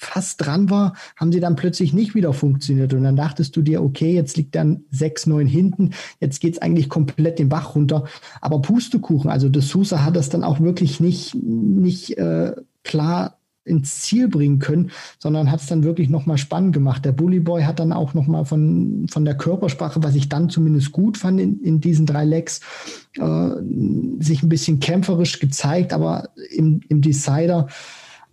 fast 0.03 0.45
dran 0.45 0.69
war, 0.69 0.93
haben 1.15 1.31
sie 1.31 1.39
dann 1.39 1.55
plötzlich 1.55 1.93
nicht 1.93 2.15
wieder 2.15 2.33
funktioniert. 2.33 2.93
Und 2.93 3.03
dann 3.03 3.15
dachtest 3.15 3.55
du 3.55 3.61
dir, 3.61 3.83
okay, 3.83 4.13
jetzt 4.13 4.37
liegt 4.37 4.55
dann 4.55 4.83
6-9 4.93 5.45
hinten, 5.45 5.91
jetzt 6.19 6.39
geht 6.39 6.53
es 6.53 6.61
eigentlich 6.61 6.89
komplett 6.89 7.39
den 7.39 7.49
Bach 7.49 7.75
runter. 7.75 8.05
Aber 8.41 8.61
Pustekuchen, 8.61 9.29
also 9.29 9.49
De 9.49 9.61
Sousa 9.61 10.03
hat 10.03 10.15
das 10.15 10.29
dann 10.29 10.43
auch 10.43 10.59
wirklich 10.59 10.99
nicht, 10.99 11.35
nicht 11.35 12.17
äh, 12.17 12.53
klar 12.83 13.37
ins 13.65 14.01
Ziel 14.01 14.27
bringen 14.27 14.59
können, 14.59 14.91
sondern 15.19 15.49
hat 15.49 15.61
es 15.61 15.67
dann 15.67 15.83
wirklich 15.83 16.09
nochmal 16.09 16.37
spannend 16.37 16.73
gemacht. 16.73 17.05
Der 17.05 17.13
Bully 17.13 17.39
Boy 17.39 17.63
hat 17.63 17.79
dann 17.79 17.93
auch 17.93 18.13
nochmal 18.13 18.45
von, 18.45 19.07
von 19.09 19.25
der 19.25 19.35
Körpersprache, 19.35 20.03
was 20.03 20.15
ich 20.15 20.29
dann 20.29 20.49
zumindest 20.49 20.91
gut 20.91 21.17
fand 21.17 21.39
in, 21.39 21.61
in 21.61 21.79
diesen 21.79 22.05
drei 22.05 22.25
Legs, 22.25 22.59
äh, 23.17 23.49
sich 24.19 24.43
ein 24.43 24.49
bisschen 24.49 24.79
kämpferisch 24.79 25.39
gezeigt, 25.39 25.93
aber 25.93 26.29
im, 26.51 26.81
im 26.89 27.01
Decider 27.01 27.67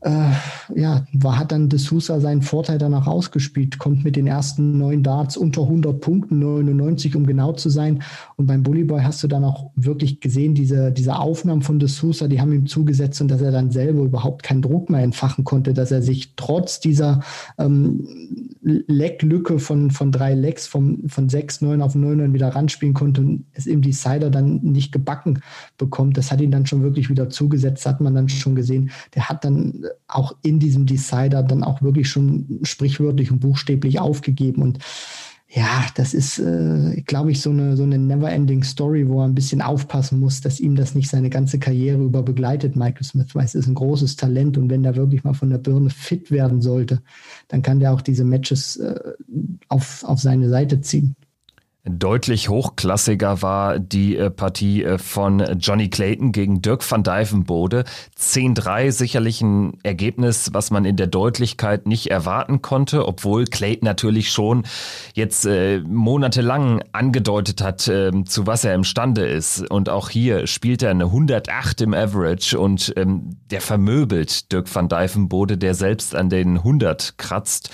äh, 0.03 0.31
ja, 0.75 1.05
war, 1.13 1.39
hat 1.39 1.53
dann 1.53 1.69
De 1.69 1.79
Sousa 1.79 2.21
seinen 2.21 2.43
Vorteil 2.43 2.79
danach 2.79 3.07
ausgespielt, 3.07 3.79
kommt 3.79 4.03
mit 4.05 4.17
den 4.17 4.27
ersten 4.27 4.79
neun 4.79 5.03
Darts 5.03 5.37
unter 5.37 5.63
100 5.63 6.01
Punkten, 6.01 6.39
99, 6.39 7.17
um 7.17 7.27
genau 7.27 7.53
zu 7.53 7.69
sein. 7.69 8.03
Und 8.37 8.47
beim 8.47 8.63
Bully 8.63 8.85
Boy 8.85 9.03
hast 9.03 9.23
du 9.23 9.29
dann 9.29 9.45
auch 9.45 9.71
wirklich 9.77 10.21
gesehen, 10.21 10.55
diese, 10.55 10.91
diese 10.91 11.17
Aufnahmen 11.17 11.63
von 11.63 11.79
De 11.79 11.89
Sousa, 11.89 12.29
die 12.29 12.41
haben 12.41 12.53
ihm 12.53 12.67
zugesetzt 12.67 13.21
und 13.21 13.29
dass 13.29 13.43
er 13.43 13.53
dann 13.53 13.71
selber 13.71 14.03
überhaupt 14.03 14.43
keinen 14.43 14.63
Druck 14.63 14.89
mehr 14.89 15.03
entfachen 15.03 15.45
konnte, 15.45 15.75
dass 15.75 15.91
er 15.91 16.03
sich 16.03 16.35
trotz 16.35 16.81
dieser 16.81 17.21
ähm, 17.59 18.09
Lecklücke 18.63 19.59
von, 19.59 19.91
von 19.91 20.13
drei 20.13 20.35
Lecks 20.35 20.67
vom, 20.67 21.09
von 21.09 21.29
6, 21.29 21.63
9 21.63 21.81
auf 21.81 21.95
9, 21.95 22.19
9 22.19 22.35
wieder 22.35 22.49
ranspielen 22.49 22.95
konnte 22.95 23.23
und 23.23 23.45
es 23.53 23.67
eben 23.67 23.81
die 23.81 23.93
Cider 23.93 24.31
dann 24.31 24.57
nicht 24.63 24.93
gebacken 24.93 25.41
bekommt. 25.79 26.17
Das 26.17 26.31
hat 26.31 26.41
ihn 26.41 26.51
dann 26.51 26.67
schon 26.67 26.83
wirklich 26.83 27.09
wieder 27.09 27.31
zugesetzt, 27.31 27.87
hat 27.87 28.01
man 28.01 28.15
dann 28.15 28.29
schon 28.29 28.55
gesehen. 28.55 28.91
Der 29.15 29.29
hat 29.29 29.45
dann 29.45 29.87
auch 30.09 30.37
in 30.43 30.59
diesem 30.59 30.85
Decider 30.85 31.43
dann 31.43 31.65
auch 31.65 31.81
wirklich 31.81 32.09
schon 32.09 32.61
sprichwörtlich 32.63 33.31
und 33.31 33.41
buchstäblich 33.41 33.99
aufgegeben. 33.99 34.63
Und 34.63 34.79
ja, 35.53 35.85
das 35.97 36.15
ist, 36.15 36.39
äh, 36.39 37.03
glaube 37.03 37.33
ich, 37.33 37.41
so 37.41 37.51
eine, 37.51 37.77
so 37.77 37.83
eine 37.83 37.99
never-ending 37.99 38.63
Story, 38.63 39.09
wo 39.09 39.21
er 39.21 39.25
ein 39.25 39.35
bisschen 39.35 39.61
aufpassen 39.61 40.21
muss, 40.21 40.41
dass 40.41 40.61
ihm 40.61 40.77
das 40.77 40.95
nicht 40.95 41.11
seine 41.11 41.29
ganze 41.29 41.59
Karriere 41.59 42.01
über 42.05 42.23
begleitet. 42.23 42.77
Michael 42.77 43.03
Smith 43.03 43.35
weiß, 43.35 43.57
ist 43.57 43.67
ein 43.67 43.75
großes 43.75 44.15
Talent 44.15 44.57
und 44.59 44.71
wenn 44.71 44.85
der 44.85 44.95
wirklich 44.95 45.25
mal 45.25 45.35
von 45.35 45.51
der 45.51 45.59
Birne 45.59 45.91
fit 45.91 46.31
werden 46.31 46.63
sollte, 46.63 47.03
dann 47.49 47.63
kann 47.63 47.81
der 47.81 47.93
auch 47.93 48.01
diese 48.01 48.23
Matches 48.23 48.77
äh, 48.77 49.01
auf, 49.69 50.05
auf 50.05 50.21
seine 50.21 50.49
Seite 50.49 50.83
ziehen. 50.83 51.17
Deutlich 51.99 52.49
hochklassiger 52.49 53.43
war 53.43 53.79
die 53.79 54.17
äh, 54.17 54.31
Partie 54.31 54.85
äh, 54.85 54.99
von 54.99 55.43
Johnny 55.59 55.89
Clayton 55.89 56.33
gegen 56.33 56.63
Dirk 56.63 56.89
van 56.89 57.03
Dijvenbode. 57.03 57.85
10-3 58.19 58.93
sicherlich 58.93 59.41
ein 59.41 59.79
Ergebnis, 59.83 60.51
was 60.53 60.71
man 60.71 60.85
in 60.85 60.97
der 60.97 61.07
Deutlichkeit 61.07 61.87
nicht 61.87 62.11
erwarten 62.11 62.63
konnte, 62.63 63.07
obwohl 63.07 63.45
Clayton 63.47 63.87
natürlich 63.87 64.31
schon 64.31 64.65
jetzt 65.15 65.47
äh, 65.47 65.81
monatelang 65.81 66.83
angedeutet 66.93 67.63
hat, 67.63 67.89
äh, 67.89 68.13
zu 68.25 68.47
was 68.47 68.65
er 68.65 68.75
imstande 68.75 69.27
ist. 69.27 69.69
Und 69.71 69.89
auch 69.89 70.11
hier 70.11 70.47
spielt 70.47 70.83
er 70.83 70.91
eine 70.91 71.07
108 71.07 71.81
im 71.81 71.95
Average 71.95 72.59
und 72.59 72.93
ähm, 72.97 73.37
der 73.51 73.61
vermöbelt 73.61 74.53
Dirk 74.53 74.73
van 74.73 74.89
Dijvenbode, 74.89 75.59
der 75.59 75.75
selbst 75.75 76.15
an 76.15 76.29
den 76.29 76.59
100 76.59 77.15
kratzt. 77.19 77.71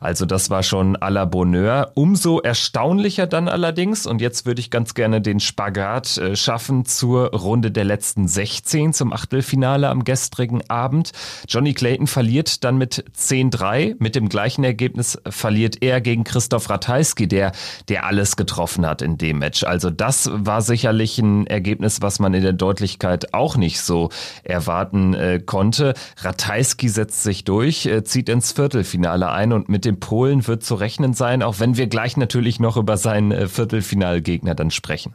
Also 0.00 0.26
das 0.26 0.50
war 0.50 0.62
schon 0.62 0.96
à 0.96 1.10
la 1.10 1.24
Bonheur. 1.24 1.92
Umso 1.94 2.40
erstaunlicher 2.40 3.26
dann 3.26 3.48
allerdings, 3.60 4.06
und 4.06 4.22
jetzt 4.22 4.46
würde 4.46 4.58
ich 4.58 4.70
ganz 4.70 4.94
gerne 4.94 5.20
den 5.20 5.38
Spagat 5.38 6.16
äh, 6.16 6.34
schaffen 6.34 6.86
zur 6.86 7.26
Runde 7.34 7.70
der 7.70 7.84
letzten 7.84 8.26
16 8.26 8.94
zum 8.94 9.12
Achtelfinale 9.12 9.90
am 9.90 10.04
gestrigen 10.04 10.62
Abend. 10.70 11.12
Johnny 11.46 11.74
Clayton 11.74 12.06
verliert 12.06 12.64
dann 12.64 12.78
mit 12.78 13.04
10-3. 13.14 13.96
Mit 13.98 14.14
dem 14.14 14.30
gleichen 14.30 14.64
Ergebnis 14.64 15.18
verliert 15.28 15.82
er 15.82 16.00
gegen 16.00 16.24
Christoph 16.24 16.70
Ratajski, 16.70 17.28
der, 17.28 17.52
der 17.90 18.06
alles 18.06 18.36
getroffen 18.36 18.86
hat 18.86 19.02
in 19.02 19.18
dem 19.18 19.40
Match. 19.40 19.62
Also 19.62 19.90
das 19.90 20.30
war 20.32 20.62
sicherlich 20.62 21.18
ein 21.18 21.46
Ergebnis, 21.46 22.00
was 22.00 22.18
man 22.18 22.32
in 22.32 22.42
der 22.42 22.54
Deutlichkeit 22.54 23.34
auch 23.34 23.58
nicht 23.58 23.82
so 23.82 24.08
erwarten 24.42 25.12
äh, 25.12 25.38
konnte. 25.44 25.92
Ratajski 26.16 26.88
setzt 26.88 27.22
sich 27.24 27.44
durch, 27.44 27.84
äh, 27.84 28.04
zieht 28.04 28.30
ins 28.30 28.52
Viertelfinale 28.52 29.30
ein 29.30 29.52
und 29.52 29.68
mit 29.68 29.84
dem 29.84 30.00
Polen 30.00 30.46
wird 30.46 30.64
zu 30.64 30.76
rechnen 30.76 31.12
sein, 31.12 31.42
auch 31.42 31.60
wenn 31.60 31.76
wir 31.76 31.88
gleich 31.88 32.16
natürlich 32.16 32.58
noch 32.58 32.78
über 32.78 32.96
seinen 32.96 33.32
äh, 33.40 33.48
Viertelfinalgegner 33.48 34.54
dann 34.54 34.70
sprechen. 34.70 35.14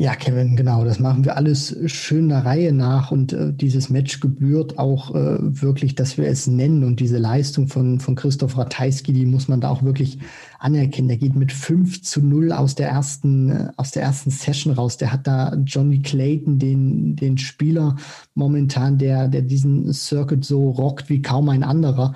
Ja, 0.00 0.14
Kevin, 0.14 0.54
genau. 0.54 0.84
Das 0.84 1.00
machen 1.00 1.24
wir 1.24 1.36
alles 1.36 1.76
schön 1.86 2.28
der 2.28 2.44
Reihe 2.44 2.72
nach 2.72 3.10
und 3.10 3.32
äh, 3.32 3.52
dieses 3.52 3.90
Match 3.90 4.20
gebührt 4.20 4.78
auch 4.78 5.12
äh, 5.12 5.38
wirklich, 5.40 5.96
dass 5.96 6.16
wir 6.16 6.28
es 6.28 6.46
nennen 6.46 6.84
und 6.84 7.00
diese 7.00 7.18
Leistung 7.18 7.66
von, 7.66 7.98
von 7.98 8.14
Christoph 8.14 8.56
Ratajski, 8.56 9.12
die 9.12 9.26
muss 9.26 9.48
man 9.48 9.60
da 9.60 9.70
auch 9.70 9.82
wirklich 9.82 10.20
anerkennen. 10.60 11.08
Der 11.08 11.16
geht 11.16 11.34
mit 11.34 11.50
5 11.50 12.02
zu 12.02 12.22
0 12.22 12.52
aus 12.52 12.76
der 12.76 12.90
ersten, 12.90 13.50
äh, 13.50 13.68
aus 13.76 13.90
der 13.90 14.04
ersten 14.04 14.30
Session 14.30 14.72
raus. 14.72 14.98
Der 14.98 15.12
hat 15.12 15.26
da 15.26 15.56
Johnny 15.64 16.00
Clayton, 16.00 16.60
den, 16.60 17.16
den 17.16 17.36
Spieler 17.36 17.96
momentan, 18.34 18.98
der, 18.98 19.26
der 19.26 19.42
diesen 19.42 19.92
Circuit 19.92 20.44
so 20.44 20.70
rockt 20.70 21.08
wie 21.08 21.22
kaum 21.22 21.48
ein 21.48 21.64
anderer 21.64 22.14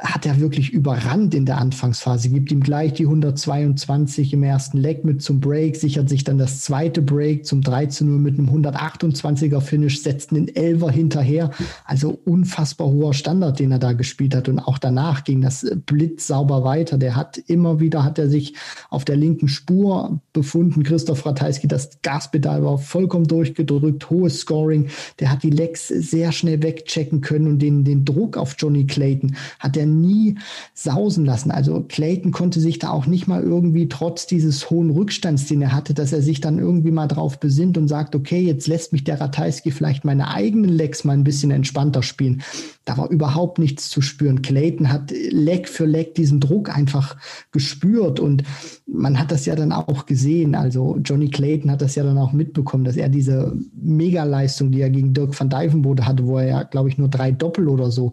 hat 0.00 0.26
er 0.26 0.40
wirklich 0.40 0.72
überrannt 0.72 1.34
in 1.34 1.46
der 1.46 1.58
Anfangsphase, 1.58 2.28
gibt 2.28 2.50
ihm 2.50 2.60
gleich 2.60 2.94
die 2.94 3.04
122 3.04 4.32
im 4.32 4.42
ersten 4.42 4.78
Leg 4.78 5.04
mit 5.04 5.22
zum 5.22 5.38
Break, 5.38 5.76
sichert 5.76 6.08
sich 6.08 6.24
dann 6.24 6.36
das 6.36 6.60
zweite 6.60 7.00
Break 7.00 7.46
zum 7.46 7.62
13 7.62 8.08
0 8.08 8.18
mit 8.18 8.36
einem 8.36 8.48
128er 8.50 9.60
Finish, 9.60 10.02
setzt 10.02 10.32
einen 10.32 10.48
Elver 10.48 10.90
hinterher. 10.90 11.50
Also 11.84 12.18
unfassbar 12.24 12.88
hoher 12.88 13.14
Standard, 13.14 13.60
den 13.60 13.70
er 13.70 13.78
da 13.78 13.92
gespielt 13.92 14.34
hat. 14.34 14.48
Und 14.48 14.58
auch 14.58 14.78
danach 14.78 15.22
ging 15.22 15.40
das 15.40 15.64
blitzsauber 15.86 16.64
weiter. 16.64 16.98
Der 16.98 17.14
hat 17.14 17.38
immer 17.38 17.78
wieder, 17.78 18.02
hat 18.02 18.18
er 18.18 18.28
sich 18.28 18.54
auf 18.90 19.04
der 19.04 19.16
linken 19.16 19.46
Spur 19.46 20.20
befunden. 20.32 20.82
Christoph 20.82 21.24
Ratajski, 21.24 21.68
das 21.68 22.02
Gaspedal 22.02 22.64
war 22.64 22.78
vollkommen 22.78 23.28
durchgedrückt, 23.28 24.10
hohes 24.10 24.40
Scoring. 24.40 24.88
Der 25.20 25.30
hat 25.30 25.44
die 25.44 25.50
Legs 25.50 25.86
sehr 25.86 26.32
schnell 26.32 26.64
wegchecken 26.64 27.20
können 27.20 27.46
und 27.46 27.60
den, 27.60 27.84
den 27.84 28.04
Druck 28.04 28.36
auf 28.36 28.56
Johnny 28.58 28.86
Clayton 28.86 29.36
hat 29.60 29.76
er 29.84 29.90
nie 29.90 30.36
sausen 30.74 31.24
lassen. 31.24 31.50
Also 31.50 31.84
Clayton 31.88 32.32
konnte 32.32 32.60
sich 32.60 32.78
da 32.78 32.90
auch 32.90 33.06
nicht 33.06 33.26
mal 33.26 33.42
irgendwie 33.42 33.88
trotz 33.88 34.26
dieses 34.26 34.70
hohen 34.70 34.90
Rückstands, 34.90 35.46
den 35.46 35.62
er 35.62 35.72
hatte, 35.72 35.94
dass 35.94 36.12
er 36.12 36.22
sich 36.22 36.40
dann 36.40 36.58
irgendwie 36.58 36.90
mal 36.90 37.06
drauf 37.06 37.38
besinnt 37.38 37.78
und 37.78 37.88
sagt, 37.88 38.14
okay, 38.14 38.40
jetzt 38.40 38.66
lässt 38.66 38.92
mich 38.92 39.04
der 39.04 39.20
Ratajski 39.20 39.70
vielleicht 39.70 40.04
meine 40.04 40.28
eigenen 40.28 40.70
Lecks 40.70 41.04
mal 41.04 41.12
ein 41.12 41.24
bisschen 41.24 41.50
entspannter 41.50 42.02
spielen. 42.02 42.42
Da 42.84 42.98
war 42.98 43.10
überhaupt 43.10 43.58
nichts 43.58 43.88
zu 43.88 44.02
spüren. 44.02 44.42
Clayton 44.42 44.92
hat 44.92 45.12
Leck 45.30 45.68
für 45.68 45.86
Leck 45.86 46.14
diesen 46.14 46.40
Druck 46.40 46.74
einfach 46.74 47.16
gespürt 47.50 48.20
und 48.20 48.42
man 48.86 49.18
hat 49.18 49.30
das 49.30 49.46
ja 49.46 49.54
dann 49.54 49.72
auch 49.72 50.06
gesehen. 50.06 50.54
Also 50.54 50.98
Johnny 51.02 51.30
Clayton 51.30 51.70
hat 51.70 51.80
das 51.80 51.94
ja 51.94 52.04
dann 52.04 52.18
auch 52.18 52.32
mitbekommen, 52.32 52.84
dass 52.84 52.96
er 52.96 53.08
diese 53.08 53.56
Megaleistung, 53.74 54.70
die 54.70 54.82
er 54.82 54.90
gegen 54.90 55.14
Dirk 55.14 55.38
van 55.38 55.48
Dijvenbode 55.48 56.06
hatte, 56.06 56.26
wo 56.26 56.38
er 56.38 56.46
ja, 56.46 56.62
glaube 56.62 56.88
ich, 56.88 56.98
nur 56.98 57.08
drei 57.08 57.30
Doppel 57.32 57.68
oder 57.68 57.90
so 57.90 58.12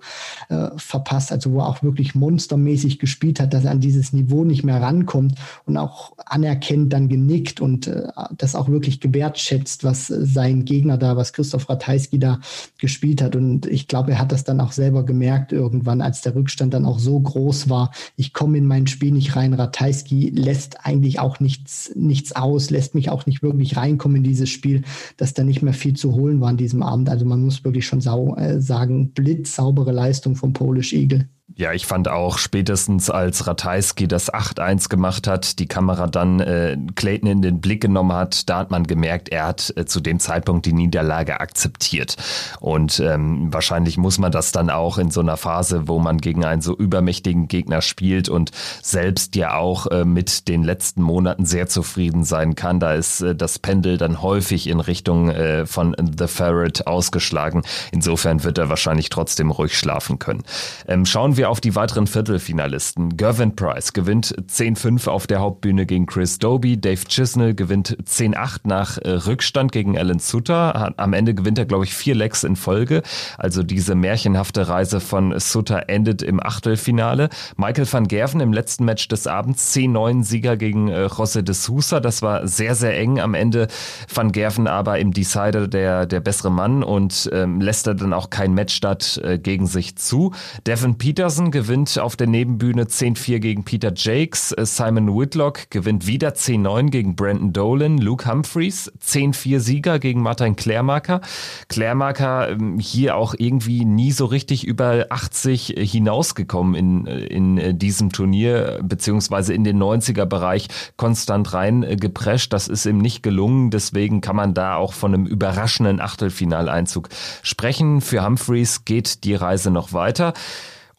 äh, 0.49 0.69
verpasst, 0.77 1.31
also 1.31 1.51
wo 1.51 1.60
er 1.61 1.67
auch 1.67 1.83
wirklich 1.83 2.15
monstermäßig 2.15 2.99
gespielt 2.99 3.39
hat, 3.39 3.53
dass 3.53 3.65
er 3.65 3.71
an 3.71 3.79
dieses 3.79 4.13
Niveau 4.13 4.43
nicht 4.43 4.63
mehr 4.63 4.81
rankommt 4.81 5.35
und 5.65 5.77
auch 5.77 6.13
anerkennt, 6.25 6.93
dann 6.93 7.09
genickt 7.09 7.61
und 7.61 7.87
äh, 7.87 8.07
das 8.37 8.55
auch 8.55 8.69
wirklich 8.69 8.99
gewertschätzt, 8.99 9.83
was 9.83 10.07
sein 10.07 10.65
Gegner 10.65 10.97
da, 10.97 11.17
was 11.17 11.33
Christoph 11.33 11.69
Ratajski 11.69 12.19
da 12.19 12.39
gespielt 12.77 13.21
hat. 13.21 13.35
Und 13.35 13.65
ich 13.65 13.87
glaube, 13.87 14.11
er 14.11 14.19
hat 14.19 14.31
das 14.31 14.43
dann 14.43 14.59
auch 14.59 14.71
selber 14.71 15.05
gemerkt 15.05 15.51
irgendwann, 15.51 16.01
als 16.01 16.21
der 16.21 16.35
Rückstand 16.35 16.73
dann 16.73 16.85
auch 16.85 16.99
so 16.99 17.19
groß 17.19 17.69
war. 17.69 17.91
Ich 18.15 18.33
komme 18.33 18.57
in 18.57 18.67
mein 18.67 18.87
Spiel 18.87 19.11
nicht 19.11 19.35
rein. 19.35 19.53
Ratajski 19.53 20.29
lässt 20.29 20.85
eigentlich 20.85 21.19
auch 21.19 21.39
nichts, 21.39 21.91
nichts 21.95 22.35
aus, 22.35 22.69
lässt 22.69 22.95
mich 22.95 23.09
auch 23.09 23.25
nicht 23.25 23.43
wirklich 23.43 23.77
reinkommen 23.77 24.17
in 24.17 24.23
dieses 24.23 24.49
Spiel, 24.49 24.83
dass 25.17 25.33
da 25.33 25.43
nicht 25.43 25.61
mehr 25.61 25.73
viel 25.73 25.95
zu 25.95 26.13
holen 26.13 26.41
war 26.41 26.49
an 26.49 26.57
diesem 26.57 26.83
Abend. 26.83 27.09
Also 27.09 27.25
man 27.25 27.43
muss 27.43 27.63
wirklich 27.63 27.85
schon 27.85 28.01
sau, 28.01 28.35
äh, 28.35 28.61
sagen, 28.61 29.11
blitzsaubere 29.11 29.91
Leistung 29.91 30.35
vom 30.35 30.53
Polish 30.53 30.93
Eagle. 30.93 31.27
Ja, 31.55 31.73
ich 31.73 31.85
fand 31.85 32.07
auch 32.07 32.37
spätestens 32.37 33.09
als 33.09 33.45
Ratajski 33.45 34.07
das 34.07 34.33
8-1 34.33 34.89
gemacht 34.89 35.27
hat, 35.27 35.59
die 35.59 35.67
Kamera 35.67 36.07
dann 36.07 36.39
äh, 36.39 36.77
Clayton 36.95 37.29
in 37.29 37.41
den 37.41 37.59
Blick 37.59 37.81
genommen 37.81 38.13
hat, 38.13 38.49
da 38.49 38.59
hat 38.59 38.71
man 38.71 38.87
gemerkt, 38.87 39.29
er 39.29 39.47
hat 39.47 39.73
äh, 39.75 39.85
zu 39.85 39.99
dem 39.99 40.19
Zeitpunkt 40.19 40.65
die 40.65 40.73
Niederlage 40.73 41.39
akzeptiert. 41.39 42.15
Und 42.59 42.99
ähm, 42.99 43.53
wahrscheinlich 43.53 43.97
muss 43.97 44.17
man 44.17 44.31
das 44.31 44.51
dann 44.51 44.69
auch 44.69 44.97
in 44.97 45.11
so 45.11 45.19
einer 45.19 45.35
Phase, 45.35 45.87
wo 45.87 45.99
man 45.99 46.19
gegen 46.19 46.45
einen 46.45 46.61
so 46.61 46.75
übermächtigen 46.75 47.47
Gegner 47.47 47.81
spielt 47.81 48.29
und 48.29 48.51
selbst 48.81 49.35
ja 49.35 49.55
auch 49.55 49.87
äh, 49.87 50.05
mit 50.05 50.47
den 50.47 50.63
letzten 50.63 51.01
Monaten 51.01 51.45
sehr 51.45 51.67
zufrieden 51.67 52.23
sein 52.23 52.55
kann. 52.55 52.79
Da 52.79 52.93
ist 52.93 53.21
äh, 53.21 53.35
das 53.35 53.59
Pendel 53.59 53.97
dann 53.97 54.21
häufig 54.21 54.67
in 54.67 54.79
Richtung 54.79 55.29
äh, 55.29 55.65
von 55.65 55.95
The 56.17 56.27
Ferret 56.27 56.87
ausgeschlagen. 56.87 57.63
Insofern 57.91 58.43
wird 58.43 58.57
er 58.57 58.69
wahrscheinlich 58.69 59.09
trotzdem 59.09 59.51
ruhig 59.51 59.77
schlafen 59.77 60.17
können. 60.17 60.43
Ähm, 60.87 61.05
schauen 61.05 61.35
wir 61.37 61.40
auf 61.49 61.61
die 61.61 61.75
weiteren 61.75 62.07
Viertelfinalisten. 62.07 63.17
Gervin 63.17 63.55
Price 63.55 63.93
gewinnt 63.93 64.35
10-5 64.49 65.07
auf 65.07 65.27
der 65.27 65.39
Hauptbühne 65.39 65.85
gegen 65.85 66.05
Chris 66.05 66.39
Doby. 66.39 66.79
Dave 66.79 67.05
Chisnell 67.07 67.53
gewinnt 67.53 67.97
10-8 68.05 68.59
nach 68.63 68.97
äh, 68.97 69.09
Rückstand 69.09 69.71
gegen 69.71 69.97
Alan 69.97 70.19
Sutter. 70.19 70.93
Am 70.97 71.13
Ende 71.13 71.33
gewinnt 71.33 71.57
er, 71.57 71.65
glaube 71.65 71.85
ich, 71.85 71.93
vier 71.93 72.15
Legs 72.15 72.43
in 72.43 72.55
Folge. 72.55 73.01
Also 73.37 73.63
diese 73.63 73.95
märchenhafte 73.95 74.67
Reise 74.67 74.99
von 74.99 75.37
Sutter 75.39 75.89
endet 75.89 76.21
im 76.21 76.41
Achtelfinale. 76.41 77.29
Michael 77.57 77.91
van 77.91 78.07
Gerven 78.07 78.39
im 78.41 78.53
letzten 78.53 78.85
Match 78.85 79.07
des 79.07 79.27
Abends 79.27 79.75
10-9 79.75 80.23
Sieger 80.23 80.57
gegen 80.57 80.89
äh, 80.89 81.05
José 81.05 81.41
de 81.41 81.55
Sousa. 81.55 81.99
Das 81.99 82.21
war 82.21 82.47
sehr, 82.47 82.75
sehr 82.75 82.97
eng. 82.97 83.19
Am 83.19 83.33
Ende 83.33 83.67
van 84.13 84.31
Gerven 84.31 84.67
aber 84.67 84.99
im 84.99 85.11
Decider 85.11 85.67
der, 85.67 86.05
der 86.05 86.19
bessere 86.19 86.51
Mann 86.51 86.83
und 86.83 87.29
ähm, 87.33 87.61
lässt 87.61 87.87
er 87.87 87.95
dann 87.95 88.13
auch 88.13 88.29
kein 88.29 88.53
Matchstart 88.53 89.21
äh, 89.23 89.39
gegen 89.39 89.67
sich 89.67 89.95
zu. 89.95 90.33
Devin 90.67 90.97
Peterson 90.97 91.30
Larsen 91.31 91.51
gewinnt 91.51 91.97
auf 91.97 92.17
der 92.17 92.27
Nebenbühne 92.27 92.83
10-4 92.83 93.39
gegen 93.39 93.63
Peter 93.63 93.93
Jakes. 93.95 94.51
Äh, 94.51 94.65
Simon 94.65 95.17
Whitlock 95.17 95.69
gewinnt 95.69 96.05
wieder 96.05 96.31
10-9 96.31 96.89
gegen 96.89 97.15
Brandon 97.15 97.53
Dolan. 97.53 97.99
Luke 97.99 98.29
Humphreys 98.29 98.91
10-4 99.01 99.61
Sieger 99.61 99.99
gegen 99.99 100.21
Martin 100.21 100.57
Klärmarker. 100.57 101.21
Klärmarker 101.69 102.49
ähm, 102.49 102.79
hier 102.79 103.15
auch 103.15 103.33
irgendwie 103.37 103.85
nie 103.85 104.11
so 104.11 104.25
richtig 104.25 104.67
über 104.67 105.05
80 105.09 105.75
hinausgekommen 105.77 106.75
in, 106.75 107.07
äh, 107.07 107.19
in 107.27 107.57
äh, 107.57 107.73
diesem 107.73 108.11
Turnier, 108.11 108.81
beziehungsweise 108.83 109.53
in 109.53 109.63
den 109.63 109.81
90er 109.81 110.25
Bereich 110.25 110.67
konstant 110.97 111.53
rein 111.53 111.95
geprescht. 111.97 112.51
Das 112.51 112.67
ist 112.67 112.85
ihm 112.85 112.97
nicht 112.97 113.23
gelungen. 113.23 113.71
Deswegen 113.71 114.19
kann 114.19 114.35
man 114.35 114.53
da 114.53 114.75
auch 114.75 114.91
von 114.91 115.13
einem 115.13 115.25
überraschenden 115.27 116.01
Achtelfinaleinzug 116.01 117.07
sprechen. 117.41 118.01
Für 118.01 118.25
Humphreys 118.25 118.83
geht 118.83 119.23
die 119.23 119.35
Reise 119.35 119.71
noch 119.71 119.93
weiter. 119.93 120.33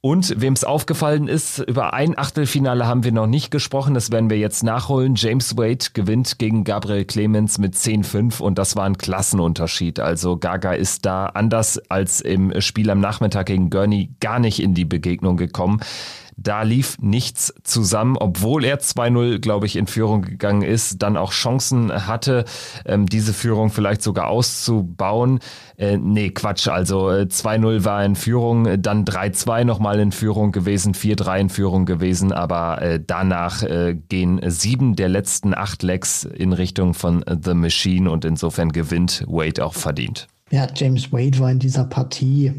Und 0.04 0.40
wem 0.40 0.52
es 0.52 0.64
aufgefallen 0.64 1.28
ist, 1.28 1.60
über 1.60 1.94
ein 1.94 2.18
Achtelfinale 2.18 2.88
haben 2.88 3.04
wir 3.04 3.12
noch 3.12 3.28
nicht 3.28 3.52
gesprochen, 3.52 3.94
das 3.94 4.10
werden 4.10 4.30
wir 4.30 4.36
jetzt 4.36 4.64
nachholen. 4.64 5.14
James 5.14 5.56
Wade 5.56 5.86
gewinnt 5.94 6.40
gegen 6.40 6.64
Gabriel 6.64 7.04
Clemens 7.04 7.58
mit 7.58 7.76
10-5 7.76 8.40
und 8.42 8.58
das 8.58 8.74
war 8.74 8.84
ein 8.84 8.98
Klassenunterschied. 8.98 10.00
Also 10.00 10.36
Gaga 10.36 10.72
ist 10.72 11.06
da 11.06 11.26
anders 11.26 11.78
als 11.88 12.20
im 12.20 12.60
Spiel 12.60 12.90
am 12.90 12.98
Nachmittag 12.98 13.46
gegen 13.46 13.70
Gurney 13.70 14.10
gar 14.18 14.40
nicht 14.40 14.60
in 14.60 14.74
die 14.74 14.84
Begegnung 14.84 15.36
gekommen. 15.36 15.80
Da 16.36 16.62
lief 16.62 16.96
nichts 17.00 17.54
zusammen, 17.62 18.16
obwohl 18.16 18.64
er 18.64 18.80
2-0, 18.80 19.38
glaube 19.38 19.66
ich, 19.66 19.76
in 19.76 19.86
Führung 19.86 20.22
gegangen 20.22 20.62
ist, 20.62 21.02
dann 21.02 21.16
auch 21.16 21.32
Chancen 21.32 22.06
hatte, 22.06 22.44
ähm, 22.86 23.06
diese 23.06 23.32
Führung 23.32 23.70
vielleicht 23.70 24.02
sogar 24.02 24.28
auszubauen. 24.28 25.40
Äh, 25.76 25.98
nee, 25.98 26.30
Quatsch, 26.30 26.68
also 26.68 27.10
äh, 27.10 27.26
2-0 27.28 27.84
war 27.84 28.04
in 28.04 28.16
Führung, 28.16 28.80
dann 28.80 29.04
3-2 29.04 29.64
nochmal 29.64 30.00
in 30.00 30.12
Führung 30.12 30.52
gewesen, 30.52 30.94
4-3 30.94 31.40
in 31.40 31.48
Führung 31.50 31.86
gewesen, 31.86 32.32
aber 32.32 32.80
äh, 32.80 33.00
danach 33.04 33.62
äh, 33.62 33.96
gehen 34.08 34.40
sieben 34.46 34.96
der 34.96 35.08
letzten 35.08 35.54
acht 35.54 35.82
Legs 35.82 36.24
in 36.24 36.52
Richtung 36.52 36.94
von 36.94 37.24
The 37.28 37.54
Machine 37.54 38.10
und 38.10 38.24
insofern 38.24 38.72
gewinnt 38.72 39.24
Wade 39.26 39.64
auch 39.64 39.74
verdient. 39.74 40.28
Ja, 40.50 40.66
James 40.74 41.12
Wade 41.12 41.38
war 41.38 41.50
in 41.50 41.58
dieser 41.58 41.84
Partie 41.84 42.52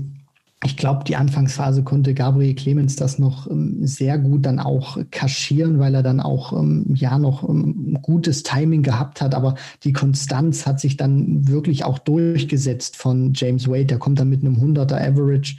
ich 0.65 0.77
glaube, 0.77 1.03
die 1.03 1.15
Anfangsphase 1.15 1.83
konnte 1.83 2.13
Gabriel 2.13 2.55
Clemens 2.55 2.95
das 2.95 3.19
noch 3.19 3.49
ähm, 3.49 3.85
sehr 3.85 4.17
gut 4.17 4.45
dann 4.45 4.59
auch 4.59 4.97
kaschieren, 5.11 5.79
weil 5.79 5.95
er 5.95 6.03
dann 6.03 6.19
auch 6.19 6.53
ähm, 6.53 6.85
ja 6.95 7.17
noch 7.17 7.47
ähm, 7.47 7.97
gutes 8.01 8.43
Timing 8.43 8.83
gehabt 8.83 9.21
hat. 9.21 9.35
Aber 9.35 9.55
die 9.83 9.93
Konstanz 9.93 10.65
hat 10.65 10.79
sich 10.79 10.97
dann 10.97 11.47
wirklich 11.47 11.83
auch 11.83 11.99
durchgesetzt 11.99 12.95
von 12.95 13.33
James 13.33 13.67
Wade. 13.67 13.85
Der 13.85 13.99
kommt 13.99 14.19
dann 14.19 14.29
mit 14.29 14.41
einem 14.41 14.55
100er 14.55 14.95
Average 14.95 15.57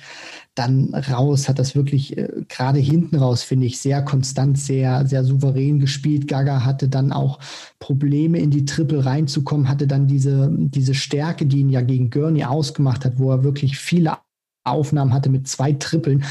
dann 0.55 0.95
raus, 0.95 1.49
hat 1.49 1.59
das 1.59 1.75
wirklich 1.75 2.17
äh, 2.17 2.29
gerade 2.49 2.79
hinten 2.79 3.17
raus, 3.17 3.43
finde 3.43 3.67
ich, 3.67 3.81
sehr 3.81 4.03
konstant, 4.03 4.59
sehr, 4.59 5.07
sehr 5.07 5.25
souverän 5.25 5.81
gespielt. 5.81 6.29
Gaga 6.29 6.65
hatte 6.65 6.89
dann 6.89 7.13
auch 7.13 7.41
Probleme 7.79 8.39
in 8.39 8.51
die 8.51 8.65
Triple 8.65 9.05
reinzukommen, 9.05 9.69
hatte 9.69 9.87
dann 9.87 10.07
diese, 10.07 10.49
diese 10.53 10.95
Stärke, 10.95 11.47
die 11.47 11.61
ihn 11.61 11.71
ja 11.71 11.81
gegen 11.83 12.11
Gurney 12.11 12.45
ausgemacht 12.45 13.05
hat, 13.05 13.19
wo 13.19 13.31
er 13.31 13.43
wirklich 13.43 13.79
viele 13.79 14.13
Aufnahmen 14.65 15.13
hatte 15.13 15.29
mit 15.29 15.47
zwei 15.47 15.73
Trippeln, 15.73 16.25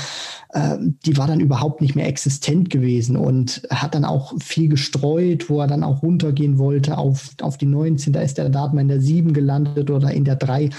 die 0.55 1.17
war 1.17 1.25
dann 1.25 1.39
überhaupt 1.39 1.81
nicht 1.81 1.95
mehr 1.95 2.07
existent 2.07 2.69
gewesen 2.69 3.17
und 3.17 3.63
hat 3.71 3.95
dann 3.95 4.05
auch 4.05 4.33
viel 4.39 4.67
gestreut, 4.67 5.49
wo 5.49 5.59
er 5.59 5.67
dann 5.67 5.83
auch 5.83 6.03
runtergehen 6.03 6.59
wollte 6.59 6.97
auf, 6.99 7.31
auf 7.41 7.57
die 7.57 7.65
19. 7.65 8.13
Da 8.13 8.21
ist 8.21 8.37
der 8.37 8.49
Dart 8.49 8.73
mal 8.73 8.81
in 8.81 8.87
der 8.87 9.01
7 9.01 9.33
gelandet 9.33 9.89
oder 9.89 10.11
in 10.11 10.25
der 10.25 10.35
3. 10.35 10.69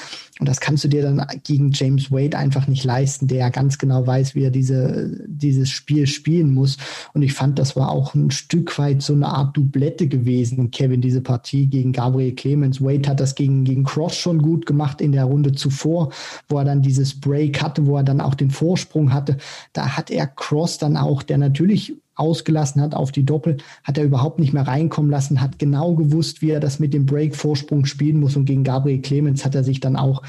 Und 0.41 0.49
das 0.49 0.61
kannst 0.61 0.83
du 0.83 0.89
dir 0.89 1.03
dann 1.03 1.25
gegen 1.45 1.71
James 1.73 2.11
Wade 2.11 2.37
einfach 2.37 2.67
nicht 2.67 2.83
leisten, 2.83 3.29
der 3.29 3.51
ganz 3.51 3.79
genau 3.79 4.05
weiß, 4.05 4.35
wie 4.35 4.43
er 4.43 4.51
diese, 4.51 5.21
dieses 5.29 5.71
Spiel 5.71 6.09
spielen 6.09 6.53
muss. 6.53 6.77
Und 7.13 7.23
ich 7.23 7.35
fand, 7.35 7.59
das 7.59 7.77
war 7.77 7.91
auch 7.91 8.15
ein 8.15 8.33
Stück 8.33 8.77
weit 8.79 9.01
so 9.01 9.13
eine 9.13 9.29
Art 9.29 9.57
Doublette 9.57 10.09
gewesen, 10.09 10.73
Kevin, 10.73 11.01
diese 11.01 11.21
Partie 11.21 11.67
gegen 11.67 11.93
Gabriel 11.93 12.35
Clemens. 12.35 12.81
Wade 12.81 13.09
hat 13.09 13.21
das 13.21 13.37
gegen, 13.37 13.63
gegen 13.63 13.85
Cross 13.85 14.17
schon 14.17 14.43
gut 14.43 14.67
gemacht 14.67 15.01
in 15.01 15.13
der 15.13 15.25
Runde 15.25 15.53
zuvor, 15.53 16.11
wo 16.49 16.59
er 16.59 16.65
dann 16.65 16.83
dieses 16.83 17.21
Break 17.21 17.63
hatte, 17.63 17.87
wo 17.87 17.97
er 17.97 18.03
dann 18.05 18.21
auch 18.21 18.35
den 18.35 18.51
Vorsprung 18.51 19.13
hatte. 19.13 19.37
Da 19.73 19.97
hat 19.97 20.11
er 20.11 20.27
Cross 20.27 20.79
dann 20.79 20.97
auch, 20.97 21.23
der 21.23 21.39
natürlich 21.39 21.95
ausgelassen 22.17 22.81
hat 22.81 22.95
auf 22.95 23.13
die 23.13 23.25
Doppel, 23.25 23.57
hat 23.83 23.99
er 23.99 24.05
überhaupt 24.05 24.39
nicht 24.39 24.53
mehr 24.53 24.67
reinkommen 24.67 25.11
lassen, 25.11 25.41
hat 25.41 25.59
genau 25.59 25.95
gewusst, 25.95 26.43
wie 26.43 26.51
er 26.51 26.61
das 26.61 26.79
mit 26.79 26.95
dem 26.95 27.07
Break-Vorsprung 27.07 27.87
spielen 27.87 28.21
muss. 28.21 28.37
Und 28.37 28.45
gegen 28.45 28.65
Gabriel 28.65 29.01
Clemens 29.01 29.45
hat 29.45 29.55
er 29.55 29.65
sich 29.65 29.81
dann 29.81 29.97
auch 29.97 30.23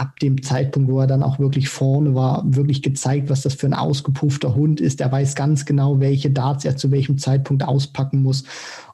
ab 0.00 0.18
dem 0.18 0.42
Zeitpunkt, 0.42 0.90
wo 0.90 0.98
er 0.98 1.06
dann 1.06 1.22
auch 1.22 1.38
wirklich 1.38 1.68
vorne 1.68 2.14
war, 2.14 2.42
wirklich 2.46 2.80
gezeigt, 2.80 3.28
was 3.28 3.42
das 3.42 3.52
für 3.52 3.66
ein 3.66 3.74
ausgepuffter 3.74 4.54
Hund 4.54 4.80
ist. 4.80 5.02
Er 5.02 5.12
weiß 5.12 5.34
ganz 5.34 5.66
genau, 5.66 6.00
welche 6.00 6.30
Darts 6.30 6.64
er 6.64 6.78
zu 6.78 6.90
welchem 6.90 7.18
Zeitpunkt 7.18 7.64
auspacken 7.64 8.22
muss. 8.22 8.44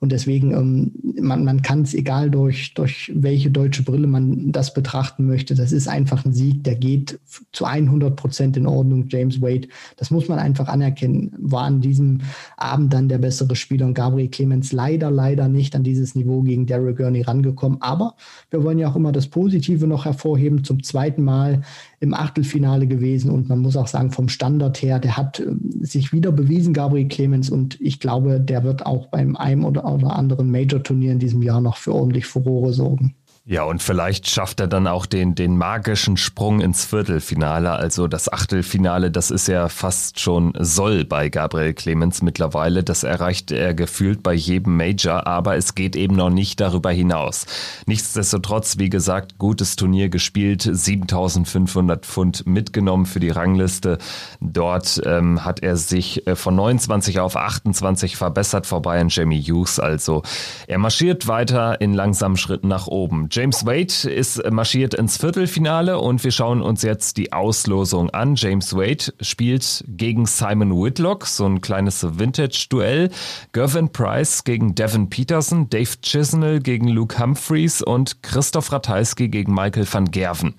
Und 0.00 0.10
deswegen, 0.10 0.52
ähm, 0.52 0.92
man, 1.22 1.44
man 1.44 1.62
kann 1.62 1.82
es, 1.82 1.94
egal 1.94 2.28
durch, 2.28 2.74
durch 2.74 3.12
welche 3.14 3.52
deutsche 3.52 3.84
Brille 3.84 4.08
man 4.08 4.50
das 4.50 4.74
betrachten 4.74 5.26
möchte, 5.26 5.54
das 5.54 5.70
ist 5.70 5.86
einfach 5.86 6.24
ein 6.24 6.32
Sieg, 6.32 6.64
der 6.64 6.74
geht 6.74 7.20
zu 7.52 7.66
100 7.66 8.16
Prozent 8.16 8.56
in 8.56 8.66
Ordnung. 8.66 9.06
James 9.08 9.40
Wade, 9.40 9.68
das 9.98 10.10
muss 10.10 10.26
man 10.26 10.40
einfach 10.40 10.66
anerkennen, 10.66 11.32
war 11.38 11.62
an 11.62 11.80
diesem 11.80 12.22
Abend 12.56 12.92
dann 12.92 13.08
der 13.08 13.18
bessere 13.18 13.54
Spieler 13.54 13.86
und 13.86 13.94
Gabriel 13.94 14.28
Clemens 14.28 14.72
leider, 14.72 15.12
leider 15.12 15.46
nicht 15.46 15.76
an 15.76 15.84
dieses 15.84 16.16
Niveau 16.16 16.42
gegen 16.42 16.66
Derek 16.66 16.96
Gurney 16.96 17.22
rangekommen. 17.22 17.80
Aber 17.80 18.16
wir 18.50 18.64
wollen 18.64 18.80
ja 18.80 18.88
auch 18.88 18.96
immer 18.96 19.12
das 19.12 19.28
Positive 19.28 19.86
noch 19.86 20.04
hervorheben 20.04 20.64
zum 20.64 20.82
zweiten 20.82 20.95
zweiten 20.96 21.24
Mal 21.24 21.60
im 22.00 22.14
Achtelfinale 22.14 22.86
gewesen 22.86 23.30
und 23.30 23.50
man 23.50 23.58
muss 23.58 23.76
auch 23.76 23.86
sagen, 23.86 24.12
vom 24.12 24.30
Standard 24.30 24.80
her, 24.80 24.98
der 24.98 25.18
hat 25.18 25.40
äh, 25.40 25.44
sich 25.80 26.10
wieder 26.14 26.32
bewiesen, 26.32 26.72
Gabriel 26.72 27.08
Clemens, 27.08 27.50
und 27.50 27.78
ich 27.82 28.00
glaube, 28.00 28.40
der 28.40 28.64
wird 28.64 28.86
auch 28.86 29.08
beim 29.08 29.36
einem 29.36 29.66
oder 29.66 29.84
anderen 29.84 30.50
Major-Turnier 30.50 31.12
in 31.12 31.18
diesem 31.18 31.42
Jahr 31.42 31.60
noch 31.60 31.76
für 31.76 31.92
ordentlich 31.92 32.24
Furore 32.24 32.72
sorgen. 32.72 33.14
Ja, 33.48 33.62
und 33.62 33.80
vielleicht 33.80 34.28
schafft 34.28 34.58
er 34.58 34.66
dann 34.66 34.88
auch 34.88 35.06
den, 35.06 35.36
den 35.36 35.56
magischen 35.56 36.16
Sprung 36.16 36.60
ins 36.60 36.84
Viertelfinale. 36.84 37.70
Also 37.70 38.08
das 38.08 38.32
Achtelfinale, 38.32 39.12
das 39.12 39.30
ist 39.30 39.46
ja 39.46 39.68
fast 39.68 40.18
schon 40.18 40.52
Soll 40.58 41.04
bei 41.04 41.28
Gabriel 41.28 41.72
Clemens 41.72 42.22
mittlerweile. 42.22 42.82
Das 42.82 43.04
erreicht 43.04 43.52
er 43.52 43.72
gefühlt 43.72 44.24
bei 44.24 44.34
jedem 44.34 44.76
Major, 44.76 45.28
aber 45.28 45.54
es 45.54 45.76
geht 45.76 45.94
eben 45.94 46.16
noch 46.16 46.30
nicht 46.30 46.58
darüber 46.58 46.90
hinaus. 46.90 47.46
Nichtsdestotrotz, 47.86 48.78
wie 48.78 48.90
gesagt, 48.90 49.38
gutes 49.38 49.76
Turnier 49.76 50.08
gespielt, 50.08 50.68
7500 50.68 52.04
Pfund 52.04 52.48
mitgenommen 52.48 53.06
für 53.06 53.20
die 53.20 53.30
Rangliste. 53.30 53.98
Dort 54.40 55.00
ähm, 55.06 55.44
hat 55.44 55.60
er 55.60 55.76
sich 55.76 56.26
äh, 56.26 56.34
von 56.34 56.56
29 56.56 57.20
auf 57.20 57.36
28 57.36 58.16
verbessert 58.16 58.66
vorbei 58.66 59.00
an 59.00 59.08
Jamie 59.08 59.40
Hughes. 59.40 59.78
Also 59.78 60.24
er 60.66 60.78
marschiert 60.78 61.28
weiter 61.28 61.80
in 61.80 61.94
langsamen 61.94 62.36
Schritten 62.36 62.66
nach 62.66 62.88
oben. 62.88 63.28
James 63.36 63.66
Wade 63.66 64.10
ist 64.10 64.50
marschiert 64.50 64.94
ins 64.94 65.18
Viertelfinale 65.18 65.98
und 65.98 66.24
wir 66.24 66.30
schauen 66.30 66.62
uns 66.62 66.80
jetzt 66.80 67.18
die 67.18 67.34
Auslosung 67.34 68.08
an. 68.08 68.34
James 68.34 68.74
Wade 68.74 69.12
spielt 69.20 69.84
gegen 69.86 70.24
Simon 70.24 70.72
Whitlock, 70.72 71.26
so 71.26 71.44
ein 71.44 71.60
kleines 71.60 72.18
Vintage-Duell. 72.18 73.10
Gervin 73.52 73.92
Price 73.92 74.42
gegen 74.44 74.74
Devin 74.74 75.10
Peterson, 75.10 75.68
Dave 75.68 76.00
Chisnell 76.00 76.60
gegen 76.60 76.88
Luke 76.88 77.18
Humphreys 77.18 77.82
und 77.82 78.22
Christoph 78.22 78.72
Ratajski 78.72 79.28
gegen 79.28 79.52
Michael 79.52 79.86
van 79.92 80.10
Gerven. 80.10 80.54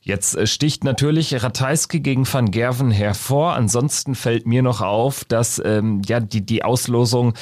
Jetzt 0.00 0.36
äh, 0.36 0.46
sticht 0.46 0.84
natürlich 0.84 1.42
Ratajski 1.42 1.98
gegen 1.98 2.32
Van 2.32 2.52
Gerven 2.52 2.92
hervor. 2.92 3.54
Ansonsten 3.54 4.14
fällt 4.14 4.46
mir 4.46 4.62
noch 4.62 4.80
auf, 4.80 5.24
dass 5.24 5.60
ähm, 5.64 6.02
ja 6.06 6.20
die, 6.20 6.46
die 6.46 6.62
Auslosung 6.62 7.34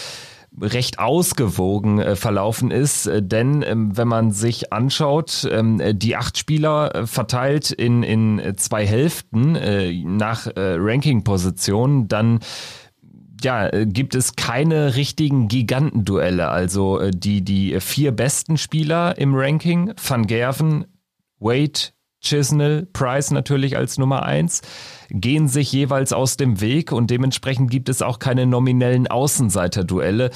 recht 0.61 0.99
ausgewogen 0.99 1.99
äh, 1.99 2.17
verlaufen 2.17 2.71
ist, 2.71 3.07
äh, 3.07 3.23
denn 3.23 3.63
ähm, 3.63 3.97
wenn 3.97 4.09
man 4.09 4.31
sich 4.31 4.73
anschaut, 4.73 5.49
ähm, 5.51 5.81
die 5.99 6.17
acht 6.17 6.39
Spieler 6.39 6.95
äh, 6.95 7.07
verteilt 7.07 7.71
in, 7.71 8.03
in 8.03 8.55
zwei 8.57 8.87
Hälften 8.87 9.57
äh, 9.57 9.93
nach 10.05 10.47
Ranking-Positionen, 10.57 12.09
dann 12.09 12.41
ja, 13.43 13.69
gibt 13.85 14.15
es 14.15 14.37
keine 14.37 14.97
richtigen 14.97 15.49
Gigantenduelle. 15.49 16.49
Also 16.49 17.11
die, 17.11 17.43
die 17.43 17.79
vier 17.81 18.13
besten 18.13 18.57
Spieler 18.57 19.19
im 19.19 19.35
Ranking, 19.35 19.93
Van 20.03 20.27
Gerven, 20.27 20.87
Wade, 21.41 21.91
Chisnell, 22.25 22.87
Price 22.93 23.31
natürlich 23.31 23.77
als 23.77 23.99
Nummer 23.99 24.25
eins, 24.25 24.63
gehen 25.11 25.49
sich 25.49 25.71
jeweils 25.73 26.13
aus 26.13 26.37
dem 26.37 26.61
Weg 26.61 26.91
und 26.91 27.11
dementsprechend 27.11 27.71
gibt 27.71 27.89
es 27.89 28.03
auch 28.03 28.19
keine 28.19 28.47
nominellen 28.47 29.07
Außenseiter-Duelle. 29.07 30.31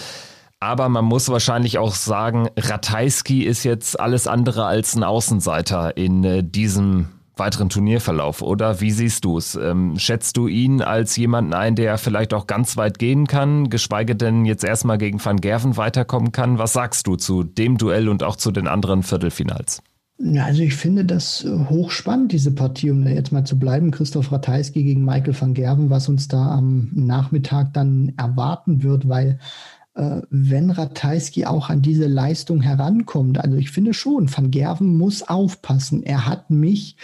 Aber 0.60 0.88
man 0.88 1.04
muss 1.04 1.28
wahrscheinlich 1.28 1.78
auch 1.78 1.94
sagen, 1.94 2.48
Ratajski 2.56 3.42
ist 3.44 3.64
jetzt 3.64 3.98
alles 3.98 4.26
andere 4.26 4.66
als 4.66 4.96
ein 4.96 5.04
Außenseiter 5.04 5.96
in 5.96 6.24
äh, 6.24 6.42
diesem 6.42 7.08
weiteren 7.38 7.68
Turnierverlauf, 7.68 8.42
oder? 8.42 8.80
Wie 8.80 8.90
siehst 8.90 9.24
du 9.24 9.38
es? 9.38 9.54
Ähm, 9.54 9.98
schätzt 9.98 10.36
du 10.36 10.48
ihn 10.48 10.82
als 10.82 11.16
jemanden 11.16 11.54
ein, 11.54 11.76
der 11.76 11.98
vielleicht 11.98 12.34
auch 12.34 12.46
ganz 12.46 12.76
weit 12.76 12.98
gehen 12.98 13.26
kann, 13.26 13.70
geschweige 13.70 14.16
denn 14.16 14.44
jetzt 14.44 14.64
erstmal 14.64 14.98
gegen 14.98 15.24
Van 15.24 15.40
Gerven 15.40 15.76
weiterkommen 15.76 16.32
kann? 16.32 16.58
Was 16.58 16.72
sagst 16.72 17.06
du 17.06 17.16
zu 17.16 17.44
dem 17.44 17.78
Duell 17.78 18.08
und 18.08 18.22
auch 18.22 18.36
zu 18.36 18.50
den 18.50 18.66
anderen 18.66 19.02
Viertelfinals? 19.02 19.82
Ja, 20.20 20.46
also 20.46 20.62
ich 20.62 20.74
finde 20.74 21.04
das 21.04 21.44
äh, 21.44 21.48
hochspannend, 21.68 22.32
diese 22.32 22.52
Partie, 22.52 22.90
um 22.90 23.04
da 23.04 23.10
jetzt 23.10 23.30
mal 23.30 23.44
zu 23.44 23.56
bleiben. 23.58 23.92
Christoph 23.92 24.32
Ratajski 24.32 24.82
gegen 24.82 25.04
Michael 25.04 25.40
van 25.40 25.54
Gerven, 25.54 25.90
was 25.90 26.08
uns 26.08 26.26
da 26.26 26.50
am 26.50 26.90
Nachmittag 26.92 27.72
dann 27.72 28.12
erwarten 28.16 28.82
wird, 28.82 29.08
weil 29.08 29.38
äh, 29.94 30.22
wenn 30.30 30.70
Ratajski 30.70 31.46
auch 31.46 31.70
an 31.70 31.82
diese 31.82 32.08
Leistung 32.08 32.60
herankommt, 32.60 33.38
also 33.38 33.56
ich 33.56 33.70
finde 33.70 33.94
schon, 33.94 34.28
van 34.34 34.50
Gerven 34.50 34.98
muss 34.98 35.22
aufpassen. 35.22 36.02
Er 36.02 36.26
hat 36.26 36.50
mich 36.50 36.96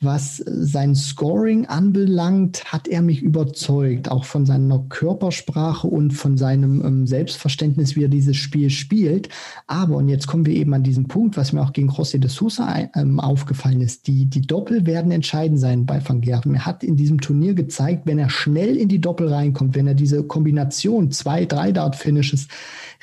was 0.00 0.36
sein 0.36 0.94
Scoring 0.94 1.66
anbelangt, 1.66 2.64
hat 2.66 2.86
er 2.86 3.02
mich 3.02 3.20
überzeugt, 3.20 4.08
auch 4.08 4.24
von 4.24 4.46
seiner 4.46 4.78
Körpersprache 4.88 5.88
und 5.88 6.12
von 6.12 6.38
seinem 6.38 6.84
ähm, 6.84 7.06
Selbstverständnis, 7.08 7.96
wie 7.96 8.04
er 8.04 8.08
dieses 8.08 8.36
Spiel 8.36 8.70
spielt. 8.70 9.28
Aber, 9.66 9.96
und 9.96 10.08
jetzt 10.08 10.28
kommen 10.28 10.46
wir 10.46 10.54
eben 10.54 10.72
an 10.72 10.84
diesen 10.84 11.08
Punkt, 11.08 11.36
was 11.36 11.52
mir 11.52 11.62
auch 11.62 11.72
gegen 11.72 11.90
José 11.90 12.18
de 12.18 12.30
Sousa 12.30 12.88
ähm, 12.94 13.18
aufgefallen 13.18 13.80
ist, 13.80 14.06
die, 14.06 14.26
die 14.26 14.42
Doppel 14.42 14.86
werden 14.86 15.10
entscheidend 15.10 15.58
sein 15.58 15.84
bei 15.84 16.00
Van 16.06 16.20
Gerven. 16.20 16.54
Er 16.54 16.66
hat 16.66 16.84
in 16.84 16.94
diesem 16.94 17.20
Turnier 17.20 17.54
gezeigt, 17.54 18.02
wenn 18.04 18.20
er 18.20 18.30
schnell 18.30 18.76
in 18.76 18.88
die 18.88 19.00
Doppel 19.00 19.32
reinkommt, 19.32 19.74
wenn 19.74 19.88
er 19.88 19.94
diese 19.94 20.22
Kombination 20.22 21.10
zwei, 21.10 21.44
drei 21.44 21.72
Dart-Finishes 21.72 22.46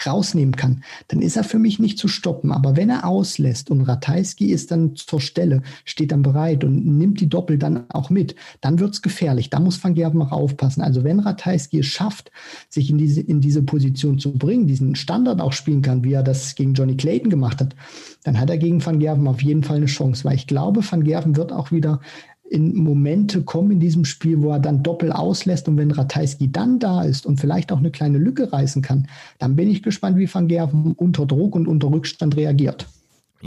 rausnehmen 0.06 0.56
kann, 0.56 0.84
dann 1.08 1.22
ist 1.22 1.38
er 1.38 1.44
für 1.44 1.60
mich 1.60 1.80
nicht 1.80 1.98
zu 1.98 2.08
stoppen. 2.08 2.52
Aber 2.52 2.76
wenn 2.76 2.90
er 2.90 3.06
auslässt 3.06 3.70
und 3.70 3.82
Ratajski 3.82 4.48
ist 4.48 4.72
dann 4.72 4.96
zur 4.96 5.22
Stelle, 5.22 5.62
steht 5.84 6.12
dann 6.12 6.22
bereit 6.22 6.64
und 6.64 6.86
nimmt 6.86 7.20
die 7.20 7.30
Doppel 7.30 7.58
dann 7.58 7.90
auch 7.90 8.10
mit, 8.10 8.36
dann 8.62 8.80
wird 8.80 8.94
es 8.94 9.02
gefährlich. 9.02 9.50
Da 9.50 9.60
muss 9.60 9.84
Van 9.84 9.96
Gerben 9.96 10.22
auch 10.22 10.32
aufpassen. 10.32 10.82
Also 10.82 11.04
wenn 11.04 11.20
Ratajski 11.20 11.80
es 11.80 11.88
schafft, 11.88 12.32
sich 12.70 12.90
in 12.90 12.98
diese, 12.98 13.22
in 13.22 13.42
diese 13.42 13.64
Position 13.64 14.20
zu 14.20 14.34
bringen, 14.34 14.68
diesen 14.68 14.96
Standard 14.96 15.42
auch 15.42 15.54
spielen 15.54 15.82
kann, 15.82 16.04
wie 16.04 16.14
er 16.14 16.24
das 16.24 16.56
gegen 16.56 16.74
Johnny 16.74 16.96
Clayton 16.98 17.30
gemacht 17.30 17.62
hat, 17.62 17.76
dann 18.24 18.40
hat 18.40 18.50
er 18.50 18.58
gegen 18.58 18.86
Van 18.86 19.00
Gerven 19.00 19.28
auf 19.28 19.42
jeden 19.42 19.64
Fall 19.64 19.78
eine 19.78 19.86
Chance, 19.86 20.24
weil 20.26 20.36
ich 20.36 20.48
glaube, 20.48 20.82
Van 20.90 21.04
Gerven 21.04 21.36
wird 21.36 21.52
auch 21.52 21.72
wieder 21.72 22.02
in 22.50 22.76
Momente 22.76 23.44
kommen 23.44 23.72
in 23.72 23.80
diesem 23.80 24.06
Spiel, 24.06 24.42
wo 24.42 24.52
er 24.52 24.60
dann 24.60 24.84
doppelt 24.84 25.12
auslässt 25.12 25.68
und 25.68 25.78
wenn 25.78 25.92
Ratajski 25.92 26.52
dann 26.52 26.80
da 26.80 27.04
ist 27.04 27.26
und 27.26 27.40
vielleicht 27.40 27.72
auch 27.72 27.80
eine 27.80 27.92
kleine 27.92 28.18
Lücke 28.18 28.52
reißen 28.54 28.82
kann, 28.82 29.08
dann 29.40 29.56
bin 29.56 29.70
ich 29.70 29.84
gespannt, 29.84 30.18
wie 30.18 30.32
Van 30.32 30.48
Gerven 30.48 30.94
unter 30.94 31.26
Druck 31.26 31.56
und 31.56 31.68
unter 31.68 31.92
Rückstand 31.92 32.36
reagiert. 32.36 32.88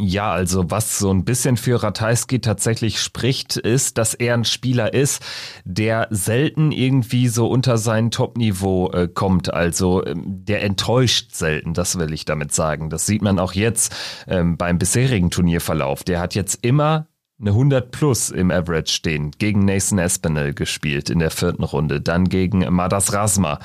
Ja, 0.01 0.31
also 0.31 0.71
was 0.71 0.99
so 0.99 1.11
ein 1.11 1.25
bisschen 1.25 1.57
für 1.57 1.83
Ratajski 1.83 2.41
tatsächlich 2.41 3.01
spricht, 3.01 3.57
ist, 3.57 3.99
dass 3.99 4.15
er 4.15 4.35
ein 4.35 4.45
Spieler 4.45 4.95
ist, 4.95 5.25
der 5.65 6.07
selten 6.11 6.71
irgendwie 6.71 7.27
so 7.27 7.49
unter 7.49 7.79
sein 7.79 8.13
Topniveau 8.13 8.93
äh, 8.93 9.09
kommt. 9.09 9.53
Also 9.53 10.07
ähm, 10.07 10.45
der 10.45 10.63
enttäuscht 10.63 11.35
selten, 11.35 11.75
das 11.75 11.99
will 11.99 12.13
ich 12.13 12.25
damit 12.25 12.53
sagen. 12.53 12.91
Das 12.91 13.07
sieht 13.07 13.23
man 13.23 13.41
auch 13.41 13.55
jetzt 13.55 13.93
ähm, 14.29 14.57
beim 14.57 14.79
bisherigen 14.79 15.31
Turnierverlauf. 15.31 16.05
Der 16.05 16.21
hat 16.21 16.37
jetzt 16.37 16.65
immer 16.65 17.08
eine 17.41 17.51
100 17.51 17.91
plus 17.93 18.31
im 18.31 18.51
Average 18.51 18.93
stehen. 18.93 19.31
Gegen 19.39 19.65
Nathan 19.65 19.99
Espinel 19.99 20.55
gespielt 20.55 21.09
in 21.09 21.21
der 21.21 21.31
vierten 21.31 21.63
Runde, 21.63 22.01
dann 22.01 22.29
gegen 22.29 22.61
Madas 22.73 23.13
Rasma 23.13 23.61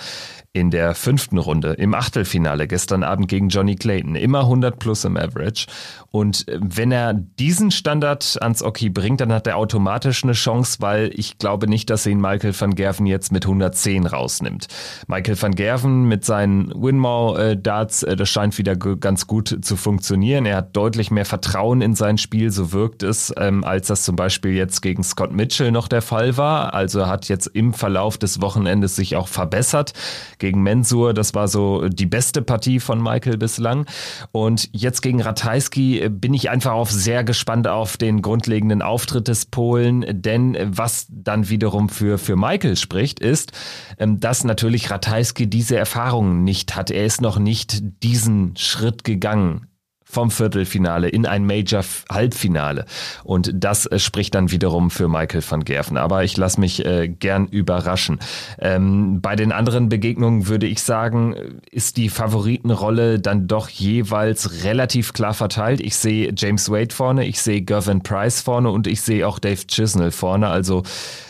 in 0.54 0.70
der 0.70 0.94
fünften 0.94 1.40
Runde 1.40 1.74
im 1.74 1.96
Achtelfinale 1.96 2.68
gestern 2.68 3.02
Abend 3.04 3.28
gegen 3.28 3.50
Johnny 3.50 3.76
Clayton. 3.76 4.14
Immer 4.16 4.42
100 4.42 4.78
plus 4.78 5.04
im 5.04 5.18
Average. 5.18 5.66
Und 6.12 6.48
äh, 6.48 6.60
wenn 6.62 6.92
er 6.92 7.16
diesen 7.16 7.72
Standard 7.72 8.38
ans 8.40 8.62
Oki 8.62 8.90
bringt, 8.90 9.20
dann 9.20 9.34
hat 9.34 9.48
er 9.48 9.58
automatisch 9.58 10.24
eine 10.24 10.34
Chance, 10.34 10.78
weil 10.80 11.10
ich 11.16 11.40
glaube 11.40 11.68
nicht, 11.68 11.90
dass 11.90 12.06
ihn 12.06 12.22
Michael 12.22 12.54
van 12.58 12.76
Gerven 12.76 13.08
jetzt 13.08 13.32
mit 13.32 13.46
110 13.46 14.06
rausnimmt. 14.06 14.68
Michael 15.08 15.42
van 15.42 15.56
Gerven 15.56 16.04
mit 16.04 16.24
seinen 16.24 16.72
Winmau-Darts, 16.80 18.04
äh, 18.04 18.16
das 18.16 18.30
scheint 18.30 18.56
wieder 18.60 18.76
ganz 18.76 19.26
gut 19.26 19.58
zu 19.64 19.76
funktionieren. 19.76 20.46
Er 20.46 20.58
hat 20.58 20.78
deutlich 20.78 21.10
mehr 21.10 21.26
Vertrauen 21.26 21.82
in 21.82 21.96
sein 21.96 22.20
Spiel, 22.20 22.52
so 22.52 22.72
wirkt 22.72 23.02
es, 23.02 23.34
ähm, 23.38 23.64
als 23.64 23.88
das 23.88 24.04
zum 24.04 24.16
Beispiel 24.16 24.52
jetzt 24.52 24.82
gegen 24.82 25.04
Scott 25.04 25.32
Mitchell 25.32 25.72
noch 25.72 25.88
der 25.88 26.04
Fall 26.04 26.38
war. 26.38 26.76
Also 26.76 27.00
er 27.00 27.08
hat 27.08 27.28
jetzt 27.28 27.48
im 27.48 27.74
Verlauf 27.74 28.20
des 28.20 28.40
Wochenendes 28.40 28.96
sich 28.96 29.16
auch 29.16 29.28
verbessert 29.28 29.94
gegen 30.44 30.62
Mensur. 30.62 31.14
Das 31.14 31.34
war 31.34 31.48
so 31.48 31.88
die 31.88 32.06
beste 32.06 32.42
Partie 32.42 32.82
von 32.82 33.02
Michael 33.02 33.38
bislang. 33.38 33.86
Und 34.34 34.68
jetzt 34.74 35.02
gegen 35.02 35.22
Ratajski 35.22 36.02
äh, 36.02 36.10
bin 36.10 36.34
ich 36.34 36.50
einfach 36.50 36.74
auch 36.74 36.90
sehr 36.90 37.24
gespannt 37.24 37.66
auf 37.66 37.96
den 37.96 38.22
grundlegenden 38.22 38.82
Auftritt 38.82 39.30
des 39.30 39.46
Polen, 39.46 40.04
denn 40.10 40.58
was 40.66 41.08
dann 41.10 41.48
wiederum 41.48 41.88
für, 41.88 42.18
für 42.18 42.36
Michael 42.36 42.76
spricht, 42.76 43.22
ist, 43.22 43.54
ähm, 43.98 44.20
dass 44.20 44.44
natürlich 44.44 44.92
Ratajski 44.92 45.50
diese 45.50 45.78
Erfahrungen 45.78 46.44
nicht 46.44 46.76
hat. 46.76 46.92
Er 46.92 47.06
ist 47.06 47.22
noch 47.22 47.40
nicht 47.40 47.82
diesen 48.04 48.58
Schritt 48.58 49.06
gegangen 49.06 49.68
vom 50.14 50.32
Viertelfinale 50.32 51.10
in 51.10 51.26
ein 51.26 51.46
Major-Halbfinale. 51.46 52.86
Und 53.24 53.52
das 53.54 53.86
äh, 53.86 54.00
spricht 54.00 54.36
dann 54.36 54.52
wiederum 54.52 54.90
für 54.90 55.08
Michael 55.08 55.44
van 55.48 55.64
Gerven. 55.66 55.98
Aber 55.98 56.24
ich 56.24 56.38
lasse 56.38 56.60
mich 56.60 56.86
äh, 56.86 57.08
gern 57.08 57.48
überraschen. 57.48 58.20
Ähm, 58.60 59.22
bei 59.22 59.36
den 59.36 59.52
anderen 59.52 59.90
Begegnungen 59.90 60.48
würde 60.48 60.68
ich 60.68 60.82
sagen, 60.82 61.36
ist 61.72 61.98
die 61.98 62.10
Favoritenrolle 62.10 63.20
dann 63.20 63.48
doch 63.48 63.70
jeweils 63.70 64.64
relativ 64.64 65.14
klar 65.14 65.34
verteilt. 65.34 65.82
Ich 65.82 65.96
sehe 65.96 66.32
James 66.36 66.70
Wade 66.70 66.94
vorne, 66.94 67.26
ich 67.26 67.42
sehe 67.42 67.62
Gervin 67.62 68.04
Price 68.04 68.42
vorne 68.42 68.70
und 68.70 68.88
ich 68.88 69.02
sehe 69.02 69.28
auch 69.28 69.40
Dave 69.40 69.66
Chisnell 69.68 70.12
vorne. 70.12 70.48
Also 70.48 70.84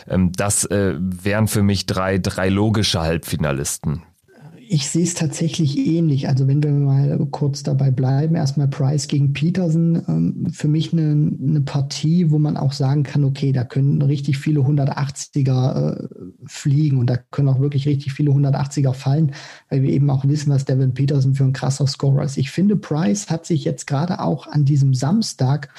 ähm, 0.08 0.32
das 0.32 0.64
äh, 0.66 0.94
wären 0.98 1.48
für 1.48 1.62
mich 1.62 1.86
drei, 1.86 2.18
drei 2.18 2.48
logische 2.48 3.00
Halbfinalisten 3.00 4.02
ich 4.68 4.88
sehe 4.88 5.04
es 5.04 5.14
tatsächlich 5.14 5.76
ähnlich. 5.78 6.28
Also 6.28 6.46
wenn 6.48 6.62
wir 6.62 6.70
mal 6.70 7.26
kurz 7.30 7.62
dabei 7.62 7.90
bleiben, 7.90 8.34
erstmal 8.34 8.68
Price 8.68 9.08
gegen 9.08 9.32
Peterson, 9.32 10.02
ähm, 10.08 10.46
für 10.52 10.68
mich 10.68 10.92
eine, 10.92 11.10
eine 11.10 11.60
Partie, 11.60 12.30
wo 12.30 12.38
man 12.38 12.56
auch 12.56 12.72
sagen 12.72 13.02
kann, 13.02 13.24
okay, 13.24 13.52
da 13.52 13.64
können 13.64 14.00
richtig 14.02 14.38
viele 14.38 14.60
180er 14.60 15.92
äh, 15.92 16.08
fliegen 16.46 16.98
und 16.98 17.08
da 17.08 17.16
können 17.16 17.48
auch 17.48 17.60
wirklich 17.60 17.86
richtig 17.86 18.12
viele 18.12 18.30
180er 18.30 18.92
fallen, 18.92 19.32
weil 19.70 19.82
wir 19.82 19.90
eben 19.90 20.10
auch 20.10 20.24
wissen, 20.26 20.50
was 20.50 20.64
Devin 20.64 20.94
Peterson 20.94 21.34
für 21.34 21.44
ein 21.44 21.52
krasser 21.52 21.86
Scorer 21.86 22.24
ist. 22.24 22.36
Ich 22.36 22.50
finde, 22.50 22.76
Price 22.76 23.30
hat 23.30 23.46
sich 23.46 23.64
jetzt 23.64 23.86
gerade 23.86 24.20
auch 24.20 24.46
an 24.46 24.64
diesem 24.64 24.94
Samstag 24.94 25.70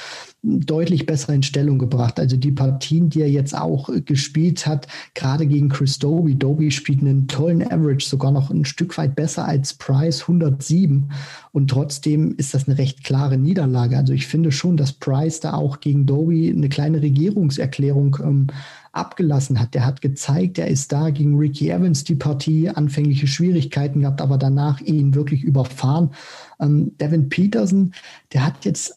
deutlich 0.45 1.05
besser 1.05 1.33
in 1.33 1.43
Stellung 1.43 1.79
gebracht. 1.79 2.19
Also 2.19 2.37
die 2.37 2.51
Partien, 2.51 3.09
die 3.09 3.21
er 3.21 3.29
jetzt 3.29 3.57
auch 3.57 3.89
gespielt 4.05 4.67
hat, 4.67 4.87
gerade 5.15 5.47
gegen 5.47 5.69
Chris 5.69 5.97
Doby. 5.97 6.35
Doby 6.35 6.71
spielt 6.71 7.01
einen 7.01 7.27
tollen 7.27 7.63
Average, 7.63 8.07
sogar 8.07 8.31
noch 8.31 8.51
ein 8.51 8.65
Stück 8.65 8.97
weit 8.97 9.15
besser 9.15 9.45
als 9.45 9.73
Price 9.73 10.21
107. 10.21 11.11
Und 11.51 11.69
trotzdem 11.69 12.35
ist 12.37 12.53
das 12.53 12.67
eine 12.67 12.77
recht 12.77 13.03
klare 13.03 13.37
Niederlage. 13.37 13.97
Also 13.97 14.13
ich 14.13 14.27
finde 14.27 14.51
schon, 14.51 14.77
dass 14.77 14.93
Price 14.93 15.39
da 15.39 15.53
auch 15.53 15.79
gegen 15.79 16.05
Doby 16.05 16.51
eine 16.51 16.69
kleine 16.69 17.01
Regierungserklärung 17.01 18.17
ähm, 18.23 18.47
abgelassen 18.91 19.59
hat. 19.59 19.73
Der 19.73 19.85
hat 19.85 20.01
gezeigt, 20.01 20.57
er 20.57 20.67
ist 20.67 20.91
da 20.91 21.09
gegen 21.09 21.37
Ricky 21.37 21.69
Evans 21.69 22.03
die 22.03 22.15
Partie, 22.15 22.69
anfängliche 22.69 23.27
Schwierigkeiten 23.27 24.01
gehabt, 24.01 24.21
aber 24.21 24.37
danach 24.37 24.79
ihn 24.81 25.15
wirklich 25.15 25.43
überfahren. 25.43 26.11
Ähm, 26.59 26.91
Devin 26.99 27.29
Peterson, 27.29 27.93
der 28.31 28.45
hat 28.45 28.63
jetzt 28.63 28.95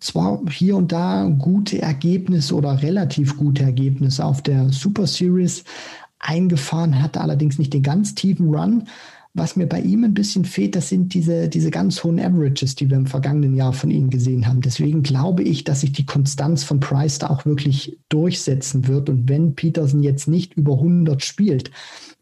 zwar 0.00 0.40
hier 0.50 0.76
und 0.76 0.92
da 0.92 1.28
gute 1.38 1.82
Ergebnisse 1.82 2.54
oder 2.54 2.82
relativ 2.82 3.36
gute 3.36 3.62
Ergebnisse 3.62 4.24
auf 4.24 4.42
der 4.42 4.70
Super 4.70 5.06
Series 5.06 5.64
eingefahren, 6.18 7.02
hatte 7.02 7.20
allerdings 7.20 7.58
nicht 7.58 7.72
den 7.72 7.82
ganz 7.82 8.14
tiefen 8.14 8.54
Run. 8.54 8.84
Was 9.36 9.56
mir 9.56 9.66
bei 9.66 9.80
ihm 9.80 10.04
ein 10.04 10.14
bisschen 10.14 10.44
fehlt, 10.44 10.76
das 10.76 10.88
sind 10.88 11.12
diese, 11.12 11.48
diese 11.48 11.72
ganz 11.72 12.04
hohen 12.04 12.20
Averages, 12.20 12.76
die 12.76 12.88
wir 12.88 12.96
im 12.96 13.06
vergangenen 13.06 13.56
Jahr 13.56 13.72
von 13.72 13.90
ihm 13.90 14.08
gesehen 14.08 14.46
haben. 14.46 14.60
Deswegen 14.60 15.02
glaube 15.02 15.42
ich, 15.42 15.64
dass 15.64 15.80
sich 15.80 15.90
die 15.90 16.06
Konstanz 16.06 16.62
von 16.62 16.78
Price 16.78 17.18
da 17.18 17.30
auch 17.30 17.44
wirklich 17.44 17.98
durchsetzen 18.10 18.86
wird. 18.86 19.08
Und 19.08 19.28
wenn 19.28 19.56
Peterson 19.56 20.04
jetzt 20.04 20.28
nicht 20.28 20.54
über 20.54 20.74
100 20.74 21.24
spielt, 21.24 21.72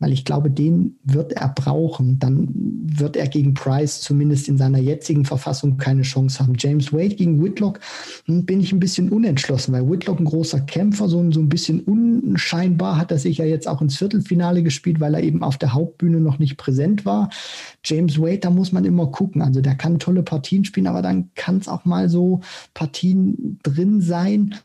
weil 0.03 0.13
ich 0.13 0.25
glaube, 0.25 0.51
den 0.51 0.97
wird 1.05 1.33
er 1.33 1.49
brauchen. 1.49 2.19
Dann 2.19 2.49
wird 2.83 3.17
er 3.17 3.29
gegen 3.29 3.55
Price 3.55 4.01
zumindest 4.01 4.49
in 4.49 4.59
seiner 4.59 4.81
jetzigen 4.81 5.25
Verfassung 5.25 5.77
keine 5.77 6.03
Chance 6.03 6.41
haben. 6.41 6.55
James 6.59 6.93
Wade 6.93 7.15
gegen 7.15 7.41
Whitlock 7.41 7.79
hm, 8.27 8.45
bin 8.45 8.61
ich 8.61 8.73
ein 8.73 8.81
bisschen 8.81 9.11
unentschlossen, 9.11 9.73
weil 9.73 9.89
Whitlock 9.89 10.19
ein 10.19 10.25
großer 10.25 10.59
Kämpfer, 10.63 11.09
so, 11.09 11.31
so 11.31 11.39
ein 11.39 11.49
bisschen 11.49 11.79
unscheinbar 11.79 12.99
hat 12.99 13.13
er 13.13 13.19
sich 13.19 13.39
ja 13.39 13.45
jetzt 13.45 13.69
auch 13.69 13.81
ins 13.81 13.97
Viertelfinale 13.97 14.65
gespielt, 14.65 14.99
weil 14.99 15.15
er 15.15 15.23
eben 15.23 15.45
auf 15.45 15.57
der 15.57 15.73
Hauptbühne 15.73 16.19
noch 16.19 16.41
nicht 16.41 16.57
präsent 16.57 17.07
war. 17.07 17.31
James 17.85 18.19
Wade, 18.21 18.39
da 18.39 18.51
muss 18.51 18.73
man 18.73 18.85
immer 18.85 19.07
gucken. 19.07 19.41
Also 19.41 19.61
der 19.61 19.77
kann 19.77 20.01
tolle 20.01 20.25
Partien 20.25 20.65
spielen, 20.65 20.89
aber 20.89 21.03
dann 21.03 21.31
kann 21.37 21.59
es 21.59 21.69
auch 21.69 21.85
mal 21.85 22.09
so 22.09 22.41
Partien 22.75 23.61
drin 23.63 24.01
sein, 24.01 24.57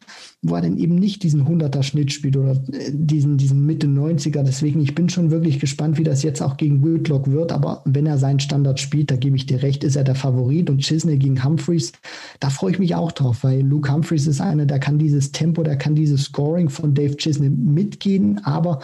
wo 0.41 0.56
er 0.56 0.62
dann 0.62 0.78
eben 0.78 0.95
nicht 0.95 1.21
diesen 1.21 1.47
100er 1.47 1.84
Schnitt 1.84 2.12
spielt 2.12 2.38
oder 2.38 2.54
äh, 2.71 2.91
diesen, 2.91 3.38
diesen 3.38 3.67
Mitte 3.67 3.86
90er. 3.86 4.41
Deswegen, 4.41 4.82
ich 4.82 4.95
bin 4.95 5.10
schon 5.10 5.27
wirklich 5.32 5.60
gespannt, 5.60 5.98
wie 5.98 6.04
das 6.04 6.24
jetzt 6.24 6.42
auch 6.42 6.58
gegen 6.58 6.84
Whitlock 6.84 7.30
wird. 7.30 7.52
Aber 7.52 7.82
wenn 7.86 8.06
er 8.06 8.18
seinen 8.18 8.40
Standard 8.40 8.80
spielt, 8.80 9.12
da 9.12 9.16
gebe 9.16 9.36
ich 9.36 9.46
dir 9.46 9.62
recht, 9.62 9.84
ist 9.84 9.96
er 9.96 10.04
der 10.04 10.16
Favorit. 10.16 10.70
Und 10.70 10.80
Chisney 10.80 11.18
gegen 11.18 11.44
Humphreys, 11.44 11.92
da 12.40 12.50
freue 12.50 12.72
ich 12.72 12.80
mich 12.80 12.96
auch 12.96 13.12
drauf, 13.12 13.44
weil 13.44 13.62
Luke 13.62 13.92
Humphreys 13.92 14.28
ist 14.28 14.42
einer, 14.42 14.66
der 14.66 14.80
kann 14.80 15.00
dieses 15.00 15.32
Tempo, 15.32 15.63
der 15.63 15.78
kann 15.78 15.96
dieses 15.96 16.24
Scoring 16.24 16.70
von 16.70 16.94
Dave 16.94 17.16
Chisney 17.18 17.50
mitgehen. 17.50 18.44
Aber, 18.44 18.80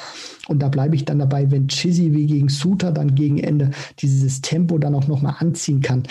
und 0.47 0.59
da 0.59 0.69
bleibe 0.69 0.95
ich 0.95 1.05
dann 1.05 1.19
dabei, 1.19 1.49
wenn 1.51 1.67
Chizzy 1.67 2.13
wie 2.13 2.25
gegen 2.25 2.49
Suter 2.49 2.91
dann 2.91 3.15
gegen 3.15 3.39
Ende 3.39 3.71
dieses 3.99 4.41
Tempo 4.41 4.77
dann 4.77 4.95
auch 4.95 5.07
nochmal 5.07 5.35
anziehen 5.39 5.81
kann, 5.81 6.03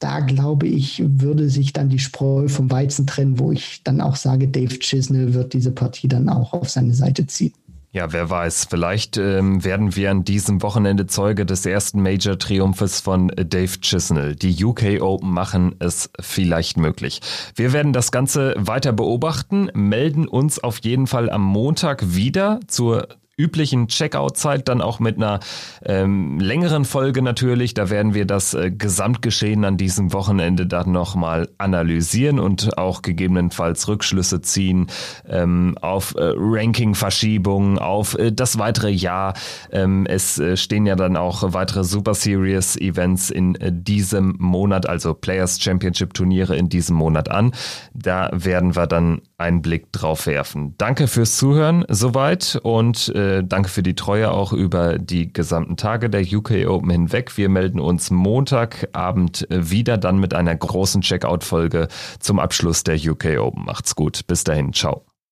da 0.00 0.20
glaube 0.20 0.66
ich, 0.66 1.02
würde 1.06 1.50
sich 1.50 1.74
dann 1.74 1.90
die 1.90 1.98
Spreu 1.98 2.48
vom 2.48 2.70
Weizen 2.70 3.06
trennen, 3.06 3.38
wo 3.38 3.52
ich 3.52 3.82
dann 3.84 4.00
auch 4.00 4.16
sage, 4.16 4.48
Dave 4.48 4.78
Chisnell 4.78 5.34
wird 5.34 5.52
diese 5.52 5.72
Partie 5.72 6.08
dann 6.08 6.28
auch 6.30 6.54
auf 6.54 6.70
seine 6.70 6.94
Seite 6.94 7.26
ziehen. 7.26 7.52
Ja, 7.92 8.12
wer 8.12 8.30
weiß, 8.30 8.68
vielleicht 8.70 9.16
ähm, 9.16 9.64
werden 9.64 9.96
wir 9.96 10.12
an 10.12 10.22
diesem 10.22 10.62
Wochenende 10.62 11.08
Zeuge 11.08 11.44
des 11.44 11.66
ersten 11.66 12.00
Major-Triumphes 12.00 13.00
von 13.00 13.32
Dave 13.34 13.80
Chisnell. 13.80 14.36
Die 14.36 14.64
UK 14.64 15.00
Open 15.00 15.32
machen 15.32 15.74
es 15.80 16.08
vielleicht 16.20 16.76
möglich. 16.76 17.20
Wir 17.56 17.72
werden 17.72 17.92
das 17.92 18.12
Ganze 18.12 18.54
weiter 18.56 18.92
beobachten, 18.92 19.70
melden 19.74 20.28
uns 20.28 20.62
auf 20.62 20.78
jeden 20.82 21.08
Fall 21.08 21.30
am 21.30 21.42
Montag 21.42 22.14
wieder 22.14 22.60
zur 22.68 23.08
üblichen 23.40 23.88
Checkout-Zeit, 23.88 24.68
dann 24.68 24.82
auch 24.82 25.00
mit 25.00 25.16
einer 25.16 25.40
ähm, 25.84 26.38
längeren 26.38 26.84
Folge 26.84 27.22
natürlich. 27.22 27.74
Da 27.74 27.90
werden 27.90 28.14
wir 28.14 28.26
das 28.26 28.54
äh, 28.54 28.70
Gesamtgeschehen 28.70 29.64
an 29.64 29.76
diesem 29.76 30.12
Wochenende 30.12 30.66
dann 30.66 30.92
nochmal 30.92 31.48
analysieren 31.58 32.38
und 32.38 32.76
auch 32.76 33.02
gegebenenfalls 33.02 33.88
Rückschlüsse 33.88 34.42
ziehen 34.42 34.88
ähm, 35.28 35.76
auf 35.80 36.14
äh, 36.16 36.32
Ranking-Verschiebungen, 36.36 37.78
auf 37.78 38.18
äh, 38.18 38.32
das 38.32 38.58
weitere 38.58 38.90
Jahr. 38.90 39.34
Ähm, 39.72 40.06
es 40.06 40.38
äh, 40.38 40.56
stehen 40.56 40.86
ja 40.86 40.96
dann 40.96 41.16
auch 41.16 41.52
weitere 41.54 41.84
Super 41.84 42.14
Series-Events 42.14 43.30
in 43.30 43.54
äh, 43.56 43.72
diesem 43.72 44.36
Monat, 44.38 44.88
also 44.88 45.14
Players 45.14 45.60
Championship-Turniere 45.60 46.56
in 46.56 46.68
diesem 46.68 46.96
Monat 46.96 47.30
an. 47.30 47.52
Da 47.94 48.30
werden 48.32 48.76
wir 48.76 48.86
dann 48.86 49.22
einen 49.38 49.62
Blick 49.62 49.92
drauf 49.92 50.26
werfen. 50.26 50.74
Danke 50.76 51.08
fürs 51.08 51.36
Zuhören 51.36 51.84
soweit 51.88 52.60
und 52.62 53.10
äh, 53.30 53.44
danke 53.44 53.68
für 53.68 53.82
die 53.82 53.94
Treue 53.94 54.30
auch 54.30 54.52
über 54.52 54.98
die 54.98 55.32
gesamten 55.32 55.76
Tage 55.76 56.10
der 56.10 56.22
UK 56.22 56.66
Open 56.66 56.90
hinweg. 56.90 57.36
Wir 57.36 57.48
melden 57.48 57.80
uns 57.80 58.10
Montagabend 58.10 59.46
wieder 59.48 59.96
dann 59.98 60.18
mit 60.18 60.34
einer 60.34 60.54
großen 60.54 61.02
Checkout-Folge 61.02 61.88
zum 62.18 62.38
Abschluss 62.38 62.84
der 62.84 62.96
UK 62.96 63.38
Open. 63.38 63.64
Macht's 63.64 63.94
gut. 63.94 64.26
Bis 64.26 64.44
dahin. 64.44 64.72
Ciao. 64.72 65.09